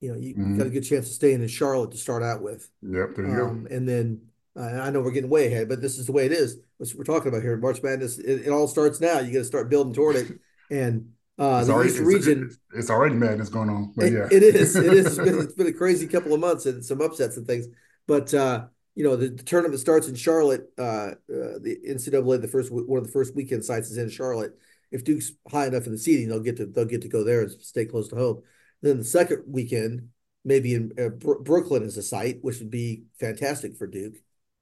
You 0.00 0.12
know, 0.12 0.18
you 0.18 0.34
mm-hmm. 0.34 0.58
got 0.58 0.66
a 0.66 0.70
good 0.70 0.82
chance 0.82 1.06
of 1.06 1.12
staying 1.12 1.42
in 1.42 1.48
Charlotte 1.48 1.92
to 1.92 1.96
start 1.96 2.24
out 2.24 2.42
with. 2.42 2.68
Yep, 2.82 3.14
there 3.14 3.26
you 3.26 3.44
um, 3.44 3.62
go. 3.62 3.74
And 3.74 3.88
then 3.88 4.22
uh, 4.56 4.80
I 4.80 4.90
know 4.90 5.00
we're 5.00 5.12
getting 5.12 5.30
way 5.30 5.46
ahead, 5.46 5.68
but 5.68 5.80
this 5.80 5.96
is 5.96 6.06
the 6.06 6.12
way 6.12 6.26
it 6.26 6.32
is. 6.32 6.58
What 6.78 6.92
we're 6.96 7.04
talking 7.04 7.28
about 7.28 7.42
here, 7.42 7.56
March 7.56 7.80
Madness. 7.80 8.18
It, 8.18 8.46
it 8.46 8.50
all 8.50 8.66
starts 8.66 9.00
now. 9.00 9.20
You 9.20 9.32
got 9.32 9.38
to 9.38 9.44
start 9.44 9.70
building 9.70 9.94
toward 9.94 10.16
it, 10.16 10.32
and 10.68 11.12
uh, 11.38 11.58
it's 11.58 11.68
the 11.68 11.74
already, 11.74 11.90
East 11.90 12.00
region. 12.00 12.46
It's, 12.46 12.58
it's, 12.74 12.90
already 12.90 13.14
madness 13.14 13.48
going 13.48 13.70
on. 13.70 13.92
But 13.96 14.10
yeah, 14.10 14.26
it, 14.32 14.42
it 14.42 14.56
is. 14.56 14.74
It 14.74 14.92
is. 14.92 15.06
It's 15.06 15.16
been, 15.16 15.38
it's 15.40 15.54
been 15.54 15.68
a 15.68 15.72
crazy 15.72 16.08
couple 16.08 16.34
of 16.34 16.40
months 16.40 16.66
and 16.66 16.84
some 16.84 17.00
upsets 17.00 17.36
and 17.36 17.46
things. 17.46 17.66
But 18.08 18.34
uh, 18.34 18.64
you 18.96 19.04
know, 19.04 19.14
the, 19.14 19.28
the, 19.28 19.42
tournament 19.42 19.80
starts 19.80 20.08
in 20.08 20.16
Charlotte. 20.16 20.70
Uh, 20.76 20.82
uh, 20.82 21.58
the 21.60 21.78
NCAA, 21.88 22.42
the 22.42 22.48
first 22.48 22.72
one 22.72 22.98
of 22.98 23.06
the 23.06 23.12
first 23.12 23.36
weekend 23.36 23.64
sites 23.64 23.90
is 23.90 23.98
in 23.98 24.10
Charlotte. 24.10 24.58
If 24.92 25.04
Duke's 25.04 25.32
high 25.50 25.66
enough 25.66 25.86
in 25.86 25.92
the 25.92 25.98
seeding, 25.98 26.28
they'll 26.28 26.40
get 26.40 26.56
to 26.58 26.66
they'll 26.66 26.84
get 26.84 27.02
to 27.02 27.08
go 27.08 27.24
there 27.24 27.42
and 27.42 27.50
stay 27.50 27.84
close 27.84 28.08
to 28.08 28.16
home. 28.16 28.42
Then 28.82 28.98
the 28.98 29.04
second 29.04 29.44
weekend, 29.46 30.08
maybe 30.44 30.74
in 30.74 30.92
uh, 30.98 31.08
Brooklyn 31.08 31.82
is 31.82 31.96
a 31.96 32.02
site, 32.02 32.38
which 32.42 32.58
would 32.58 32.70
be 32.70 33.04
fantastic 33.18 33.76
for 33.76 33.86
Duke 33.86 34.14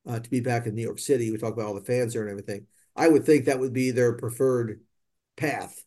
uh, 0.07 0.21
to 0.21 0.31
be 0.31 0.41
back 0.41 0.67
in 0.67 0.75
New 0.75 0.83
York 0.83 0.99
City. 0.99 1.31
We 1.31 1.39
talk 1.39 1.55
about 1.55 1.67
all 1.67 1.75
the 1.75 1.81
fans 1.81 2.13
there 2.13 2.23
and 2.23 2.31
everything. 2.31 2.67
I 2.97 3.09
would 3.09 3.25
think 3.25 3.45
that 3.45 3.59
would 3.59 3.73
be 3.73 3.91
their 3.91 4.13
preferred 4.15 4.81
path 5.37 5.83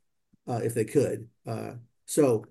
uh, 0.48 0.62
if 0.64 0.74
they 0.74 0.86
could. 0.86 1.28
Uh, 1.48 1.74
so 2.06 2.46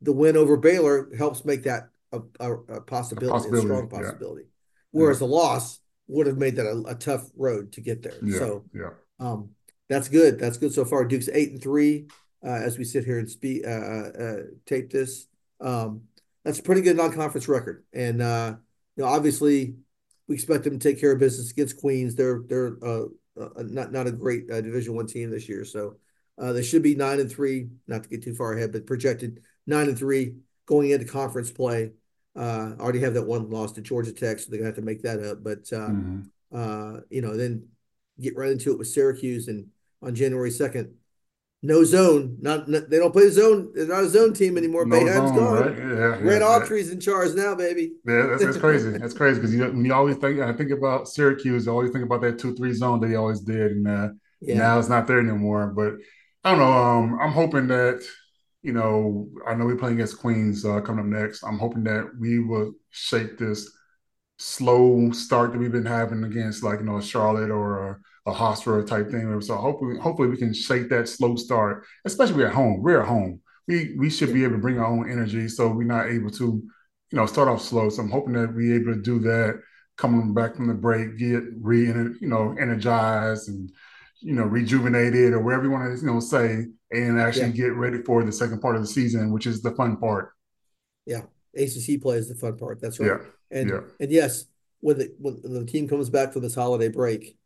the 0.00 0.12
win 0.12 0.36
over 0.36 0.56
Baylor 0.56 1.10
helps 1.16 1.44
make 1.44 1.64
that 1.64 1.90
a, 2.12 2.20
a, 2.38 2.52
a 2.54 2.80
possibility, 2.80 3.28
a, 3.28 3.30
possibility, 3.30 3.66
strong 3.66 3.88
possibility. 3.88 4.42
Yeah. 4.42 4.48
Whereas 4.92 5.16
yeah. 5.20 5.26
the 5.26 5.32
loss 5.32 5.80
would 6.08 6.26
have 6.26 6.38
made 6.38 6.56
that 6.56 6.66
a, 6.66 6.82
a 6.88 6.94
tough 6.94 7.28
road 7.36 7.72
to 7.72 7.80
get 7.80 8.02
there. 8.02 8.18
Yeah. 8.22 8.38
So 8.38 8.64
yeah, 8.74 8.90
um, 9.18 9.50
that's 9.90 10.08
good. 10.08 10.38
That's 10.38 10.56
good 10.56 10.72
so 10.72 10.84
far. 10.84 11.04
Duke's 11.04 11.28
eight 11.28 11.50
and 11.50 11.60
three 11.60 12.06
uh, 12.44 12.60
as 12.62 12.78
we 12.78 12.84
sit 12.84 13.04
here 13.04 13.18
and 13.18 13.28
speak 13.28 13.66
uh, 13.66 13.70
uh, 13.70 14.10
uh, 14.18 14.36
tape 14.64 14.90
this. 14.90 15.26
Um, 15.60 16.02
that's 16.44 16.60
a 16.60 16.62
pretty 16.62 16.80
good 16.80 16.96
non-conference 16.96 17.48
record, 17.48 17.84
and 17.92 18.22
uh, 18.22 18.54
you 18.96 19.02
know 19.02 19.08
obviously 19.10 19.74
we 20.28 20.36
expect 20.36 20.64
them 20.64 20.78
to 20.78 20.88
take 20.88 21.00
care 21.00 21.12
of 21.12 21.18
business 21.18 21.50
against 21.50 21.80
Queens. 21.80 22.14
They're 22.14 22.42
they're 22.48 22.76
uh, 22.82 23.06
not 23.58 23.92
not 23.92 24.06
a 24.06 24.12
great 24.12 24.48
Division 24.48 24.94
One 24.94 25.08
team 25.08 25.28
this 25.28 25.48
year, 25.48 25.64
so 25.64 25.96
they 26.38 26.62
should 26.62 26.82
be 26.82 26.94
nine 26.94 27.20
and 27.20 27.30
three. 27.30 27.68
Not 27.88 28.04
to 28.04 28.08
get 28.08 28.22
too 28.22 28.34
far 28.34 28.54
ahead, 28.54 28.72
but 28.72 28.86
projected 28.86 29.42
nine 29.66 29.88
and 29.88 29.98
three 29.98 30.36
going 30.66 30.90
into 30.90 31.04
conference 31.04 31.50
play. 31.50 31.90
Uh, 32.36 32.74
already 32.78 33.00
have 33.00 33.14
that 33.14 33.26
one 33.26 33.50
loss 33.50 33.72
to 33.72 33.82
Georgia 33.82 34.12
Tech, 34.12 34.38
so 34.38 34.46
they're 34.48 34.60
gonna 34.60 34.68
have 34.68 34.76
to 34.76 34.82
make 34.82 35.02
that 35.02 35.20
up. 35.20 35.42
But 35.42 35.68
uh, 35.72 35.88
mm-hmm. 35.88 36.20
uh, 36.54 37.00
you 37.10 37.22
know, 37.22 37.36
then 37.36 37.66
get 38.20 38.36
right 38.36 38.52
into 38.52 38.70
it 38.70 38.78
with 38.78 38.88
Syracuse, 38.88 39.48
and 39.48 39.66
on 40.02 40.14
January 40.14 40.50
second, 40.50 40.94
no 41.62 41.84
zone. 41.84 42.38
Not, 42.40 42.68
not, 42.68 42.88
they 42.88 42.98
don't 42.98 43.12
play 43.12 43.28
zone. 43.28 43.72
They're 43.74 43.86
not 43.86 44.04
a 44.04 44.08
zone 44.08 44.32
team 44.32 44.56
anymore. 44.56 44.86
No 44.86 44.96
Boeheim's 44.96 45.32
gone. 45.32 45.60
Right? 45.60 45.76
Yeah, 45.76 46.30
Red 46.30 46.42
yeah, 46.42 46.48
Autry's 46.48 46.88
yeah. 46.88 46.94
in 46.94 47.00
charge 47.00 47.34
now, 47.34 47.54
baby. 47.54 47.92
Yeah, 48.06 48.26
that's, 48.30 48.44
that's 48.44 48.56
crazy. 48.56 48.90
that's 48.90 49.14
crazy 49.14 49.40
because 49.40 49.54
you 49.54 49.64
when 49.64 49.84
you 49.84 49.92
always 49.92 50.16
think 50.16 50.40
I 50.40 50.52
think 50.52 50.70
about 50.70 51.08
Syracuse, 51.08 51.68
I 51.68 51.72
always 51.72 51.90
think 51.90 52.04
about 52.04 52.22
that 52.22 52.38
two 52.38 52.54
three 52.54 52.72
zone 52.72 53.00
that 53.00 53.08
he 53.08 53.16
always 53.16 53.40
did, 53.40 53.72
and 53.72 53.88
uh, 53.88 54.08
yeah. 54.40 54.56
now 54.56 54.78
it's 54.78 54.88
not 54.88 55.06
there 55.06 55.20
anymore. 55.20 55.66
But 55.68 55.94
I 56.44 56.50
don't 56.50 56.60
know. 56.60 56.72
Um, 56.72 57.18
I'm 57.20 57.32
hoping 57.32 57.68
that 57.68 58.02
you 58.62 58.72
know, 58.72 59.28
I 59.46 59.54
know 59.54 59.64
we're 59.64 59.76
playing 59.76 59.94
against 59.94 60.18
Queens 60.18 60.64
uh, 60.64 60.80
coming 60.80 61.00
up 61.00 61.20
next. 61.20 61.42
I'm 61.42 61.58
hoping 61.58 61.84
that 61.84 62.10
we 62.18 62.40
will 62.40 62.72
shake 62.90 63.38
this 63.38 63.70
slow 64.38 65.10
start 65.12 65.52
that 65.52 65.58
we've 65.58 65.72
been 65.72 65.86
having 65.86 66.24
against, 66.24 66.62
like 66.62 66.80
you 66.80 66.86
know, 66.86 67.00
Charlotte 67.00 67.50
or 67.50 68.00
a, 68.26 68.32
Hofstra 68.32 68.86
type 68.86 69.10
thing. 69.10 69.40
So 69.40 69.56
hopefully, 69.56 69.98
hopefully 69.98 70.28
we 70.28 70.36
can 70.36 70.52
shake 70.54 70.88
that 70.90 71.08
slow 71.08 71.36
start, 71.36 71.84
especially 72.04 72.44
at 72.44 72.52
home. 72.52 72.82
We're 72.82 73.00
at 73.00 73.08
home. 73.08 73.40
We 73.66 73.94
we 73.98 74.10
should 74.10 74.32
be 74.32 74.44
able 74.44 74.54
to 74.54 74.62
bring 74.62 74.78
our 74.78 74.86
own 74.86 75.10
energy, 75.10 75.48
so 75.48 75.68
we're 75.68 75.84
not 75.84 76.08
able 76.08 76.30
to, 76.30 76.44
you 76.44 77.16
know, 77.16 77.26
start 77.26 77.48
off 77.48 77.62
slow. 77.62 77.88
So 77.88 78.02
I'm 78.02 78.10
hoping 78.10 78.34
that 78.34 78.54
we're 78.54 78.80
able 78.80 78.94
to 78.94 79.00
do 79.00 79.18
that 79.20 79.60
coming 79.96 80.32
back 80.32 80.56
from 80.56 80.66
the 80.66 80.74
break, 80.74 81.18
get 81.18 81.42
re 81.60 81.86
you 81.86 82.16
know 82.22 82.56
energized 82.58 83.48
and 83.48 83.70
you 84.20 84.34
know 84.34 84.44
rejuvenated 84.44 85.32
or 85.32 85.40
whatever 85.40 85.64
you 85.64 85.70
want 85.70 85.94
to 85.94 86.00
you 86.00 86.12
know 86.12 86.20
say 86.20 86.66
and 86.90 87.20
actually 87.20 87.46
yeah. 87.46 87.68
get 87.68 87.74
ready 87.74 88.02
for 88.02 88.24
the 88.24 88.32
second 88.32 88.60
part 88.60 88.76
of 88.76 88.82
the 88.82 88.88
season, 88.88 89.30
which 89.30 89.46
is 89.46 89.62
the 89.62 89.70
fun 89.72 89.96
part. 89.96 90.32
Yeah, 91.06 91.22
ACC 91.54 92.00
play 92.00 92.16
is 92.16 92.28
the 92.28 92.34
fun 92.34 92.56
part. 92.56 92.80
That's 92.80 92.98
right. 92.98 93.20
Yeah. 93.20 93.58
And 93.58 93.70
yeah. 93.70 93.80
and 94.00 94.10
yes, 94.10 94.46
when 94.80 94.98
the 94.98 95.14
when 95.18 95.40
the 95.42 95.64
team 95.64 95.88
comes 95.88 96.10
back 96.10 96.32
for 96.32 96.40
this 96.40 96.54
holiday 96.54 96.88
break, 96.88 97.36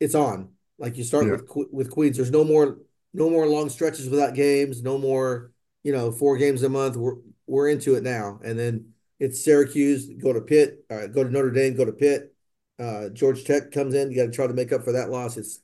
it's 0.00 0.14
on. 0.14 0.50
Like 0.78 0.96
you 0.96 1.04
start 1.04 1.26
yeah. 1.26 1.36
with 1.54 1.68
with 1.72 1.90
Queens. 1.90 2.16
There's 2.16 2.30
no 2.30 2.44
more 2.44 2.78
no 3.12 3.30
more 3.30 3.46
long 3.46 3.68
stretches 3.68 4.08
without 4.08 4.34
games, 4.34 4.82
no 4.82 4.98
more, 4.98 5.52
you 5.82 5.92
know, 5.92 6.10
four 6.10 6.36
games 6.36 6.62
a 6.62 6.68
month. 6.68 6.96
We're 6.96 7.16
we're 7.46 7.68
into 7.68 7.94
it 7.94 8.02
now. 8.02 8.40
And 8.44 8.58
then 8.58 8.92
it's 9.20 9.44
Syracuse, 9.44 10.06
go 10.06 10.32
to 10.32 10.40
Pitt, 10.40 10.84
uh, 10.90 11.06
go 11.06 11.24
to 11.24 11.30
Notre 11.30 11.50
Dame, 11.50 11.76
go 11.76 11.84
to 11.84 11.92
Pitt. 11.92 12.34
Uh, 12.78 13.08
George 13.10 13.44
Tech 13.44 13.70
comes 13.70 13.94
in. 13.94 14.10
You 14.10 14.16
got 14.16 14.26
to 14.26 14.32
try 14.32 14.48
to 14.48 14.52
make 14.52 14.72
up 14.72 14.82
for 14.82 14.92
that 14.92 15.10
loss. 15.10 15.36
It's 15.36 15.60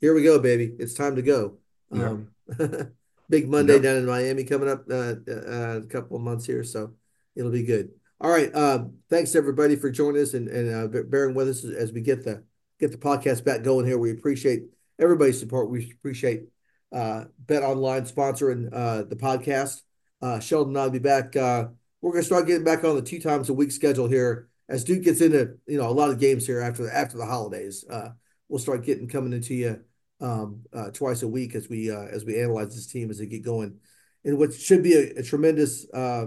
here 0.00 0.14
we 0.14 0.22
go, 0.22 0.38
baby. 0.38 0.72
It's 0.78 0.94
time 0.94 1.16
to 1.16 1.22
go. 1.22 1.56
Yeah. 1.90 2.08
Um, 2.08 2.28
big 3.30 3.48
Monday 3.48 3.74
yep. 3.74 3.82
down 3.82 3.96
in 3.96 4.06
Miami 4.06 4.44
coming 4.44 4.68
up 4.68 4.84
uh, 4.90 5.14
uh, 5.26 5.80
a 5.82 5.86
couple 5.88 6.16
of 6.16 6.22
months 6.22 6.44
here, 6.44 6.62
so 6.62 6.92
it'll 7.34 7.50
be 7.50 7.62
good. 7.62 7.90
All 8.20 8.30
right, 8.30 8.54
uh, 8.54 8.84
thanks 9.08 9.34
everybody 9.34 9.74
for 9.74 9.90
joining 9.90 10.22
us 10.22 10.34
and, 10.34 10.48
and 10.48 10.94
uh, 10.94 11.02
bearing 11.04 11.34
with 11.34 11.48
us 11.48 11.64
as 11.64 11.92
we 11.92 12.02
get 12.02 12.24
the 12.24 12.44
get 12.82 12.90
the 12.90 12.98
podcast 12.98 13.44
back 13.44 13.62
going 13.62 13.86
here. 13.86 13.96
We 13.96 14.10
appreciate 14.10 14.64
everybody's 15.00 15.38
support. 15.38 15.70
We 15.70 15.92
appreciate 15.92 16.48
uh, 16.92 17.24
Bet 17.38 17.62
Online 17.62 18.04
sponsoring 18.04 18.68
uh, 18.72 19.04
the 19.04 19.14
podcast. 19.14 19.82
Uh, 20.20 20.40
Sheldon 20.40 20.74
and 20.74 20.82
I'll 20.82 20.90
be 20.90 20.98
back. 20.98 21.36
Uh, 21.36 21.68
we're 22.00 22.10
going 22.10 22.22
to 22.22 22.26
start 22.26 22.48
getting 22.48 22.64
back 22.64 22.82
on 22.82 22.96
the 22.96 23.02
two 23.02 23.20
times 23.20 23.48
a 23.48 23.54
week 23.54 23.70
schedule 23.70 24.08
here 24.08 24.48
as 24.68 24.82
Duke 24.82 25.04
gets 25.04 25.20
into 25.20 25.58
you 25.66 25.78
know 25.78 25.88
a 25.88 25.92
lot 25.92 26.10
of 26.10 26.18
games 26.18 26.44
here 26.44 26.60
after 26.60 26.82
the, 26.82 26.94
after 26.94 27.16
the 27.16 27.24
holidays. 27.24 27.84
Uh, 27.88 28.10
we'll 28.48 28.58
start 28.58 28.84
getting 28.84 29.08
coming 29.08 29.32
into 29.32 29.54
you 29.54 29.80
um, 30.20 30.62
uh, 30.72 30.90
twice 30.90 31.22
a 31.22 31.28
week 31.28 31.54
as 31.54 31.68
we 31.68 31.88
uh, 31.88 32.06
as 32.10 32.24
we 32.24 32.40
analyze 32.40 32.74
this 32.74 32.88
team 32.88 33.10
as 33.10 33.18
they 33.18 33.26
get 33.26 33.44
going, 33.44 33.78
and 34.24 34.38
what 34.38 34.52
should 34.52 34.82
be 34.82 34.94
a, 34.94 35.20
a 35.20 35.22
tremendous 35.22 35.86
uh, 35.92 36.26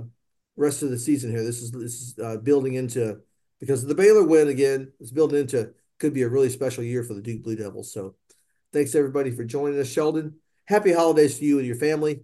rest 0.56 0.84
of 0.84 0.90
the 0.90 1.00
season 1.00 1.32
here. 1.32 1.44
This 1.44 1.62
is 1.62 1.72
this 1.72 2.02
is 2.02 2.16
uh, 2.18 2.38
building 2.38 2.76
into 2.76 3.20
because 3.60 3.84
of 3.84 3.90
the 3.90 3.96
Baylor 3.96 4.24
win 4.24 4.48
again. 4.48 4.94
It's 5.02 5.12
building 5.12 5.40
into 5.42 5.74
could 6.00 6.14
be 6.14 6.24
a 6.24 6.30
really 6.30 6.50
special 6.50 6.84
year 6.84 7.04
for 7.04 7.14
the 7.14 7.22
Duke 7.22 7.44
Blue 7.44 7.56
Devils. 7.56 7.94
So, 7.94 8.16
thanks 8.74 8.96
everybody 8.96 9.32
for 9.32 9.44
joining 9.44 9.80
us, 9.80 9.88
Sheldon. 9.88 10.36
Happy 10.66 10.92
holidays 10.92 11.40
to 11.40 11.46
you 11.46 11.58
and 11.58 11.68
your 11.68 11.78
family. 11.78 12.22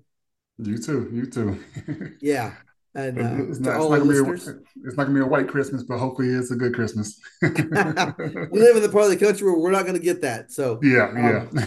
You 0.57 0.77
too. 0.77 1.09
You 1.11 1.25
too. 1.25 2.17
yeah. 2.21 2.53
And 2.93 3.17
uh, 3.17 3.45
it's, 3.49 3.59
not, 3.59 3.77
it's, 3.77 3.89
not 3.89 4.27
a, 4.27 4.33
it's, 4.33 4.97
not, 4.97 5.05
gonna 5.05 5.13
be 5.13 5.21
a 5.21 5.25
white 5.25 5.47
Christmas, 5.47 5.83
but 5.83 5.97
hopefully 5.97 6.27
it's 6.27 6.51
a 6.51 6.55
good 6.55 6.73
Christmas. 6.73 7.21
we 7.41 7.49
live 7.49 8.75
in 8.75 8.81
the 8.81 8.89
part 8.91 9.05
of 9.05 9.11
the 9.11 9.17
country 9.17 9.47
where 9.47 9.57
we're 9.57 9.71
not 9.71 9.83
going 9.83 9.97
to 9.97 10.03
get 10.03 10.21
that. 10.23 10.51
So 10.51 10.77
yeah, 10.83 11.07
um, 11.07 11.17
yeah. 11.17 11.65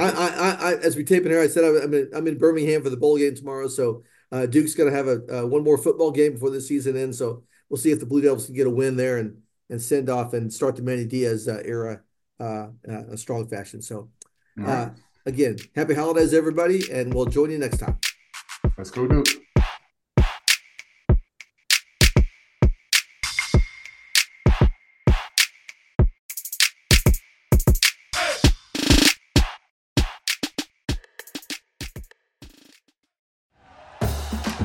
I, 0.00 0.10
I, 0.10 0.70
I, 0.70 0.74
as 0.78 0.96
we 0.96 1.04
tape 1.04 1.24
in 1.24 1.30
here, 1.30 1.40
I 1.40 1.46
said 1.46 1.62
I'm 1.62 1.94
in, 1.94 2.10
I'm 2.12 2.26
in 2.26 2.38
Birmingham 2.38 2.82
for 2.82 2.90
the 2.90 2.96
bowl 2.96 3.16
game 3.16 3.36
tomorrow. 3.36 3.68
So 3.68 4.02
uh, 4.32 4.46
Duke's 4.46 4.74
going 4.74 4.90
to 4.90 4.96
have 4.96 5.06
a 5.06 5.42
uh, 5.42 5.46
one 5.46 5.62
more 5.62 5.78
football 5.78 6.10
game 6.10 6.32
before 6.32 6.50
the 6.50 6.60
season 6.60 6.96
ends. 6.96 7.18
So 7.18 7.44
we'll 7.68 7.78
see 7.78 7.92
if 7.92 8.00
the 8.00 8.06
Blue 8.06 8.20
Devils 8.20 8.46
can 8.46 8.56
get 8.56 8.66
a 8.66 8.70
win 8.70 8.96
there 8.96 9.18
and 9.18 9.36
and 9.70 9.80
send 9.80 10.08
off 10.08 10.34
and 10.34 10.52
start 10.52 10.76
the 10.76 10.82
Manny 10.82 11.04
Diaz 11.04 11.48
uh, 11.48 11.62
era 11.64 12.02
uh, 12.40 12.68
uh, 12.88 13.06
a 13.10 13.16
strong 13.16 13.46
fashion. 13.46 13.82
So 13.82 14.10
right. 14.56 14.92
again, 15.26 15.56
happy 15.74 15.94
holidays, 15.94 16.34
everybody, 16.34 16.90
and 16.90 17.12
we'll 17.12 17.26
join 17.26 17.50
you 17.50 17.58
next 17.58 17.78
time. 17.78 17.98
Let's 18.76 18.90
go, 18.90 19.06
Duke. 19.06 19.43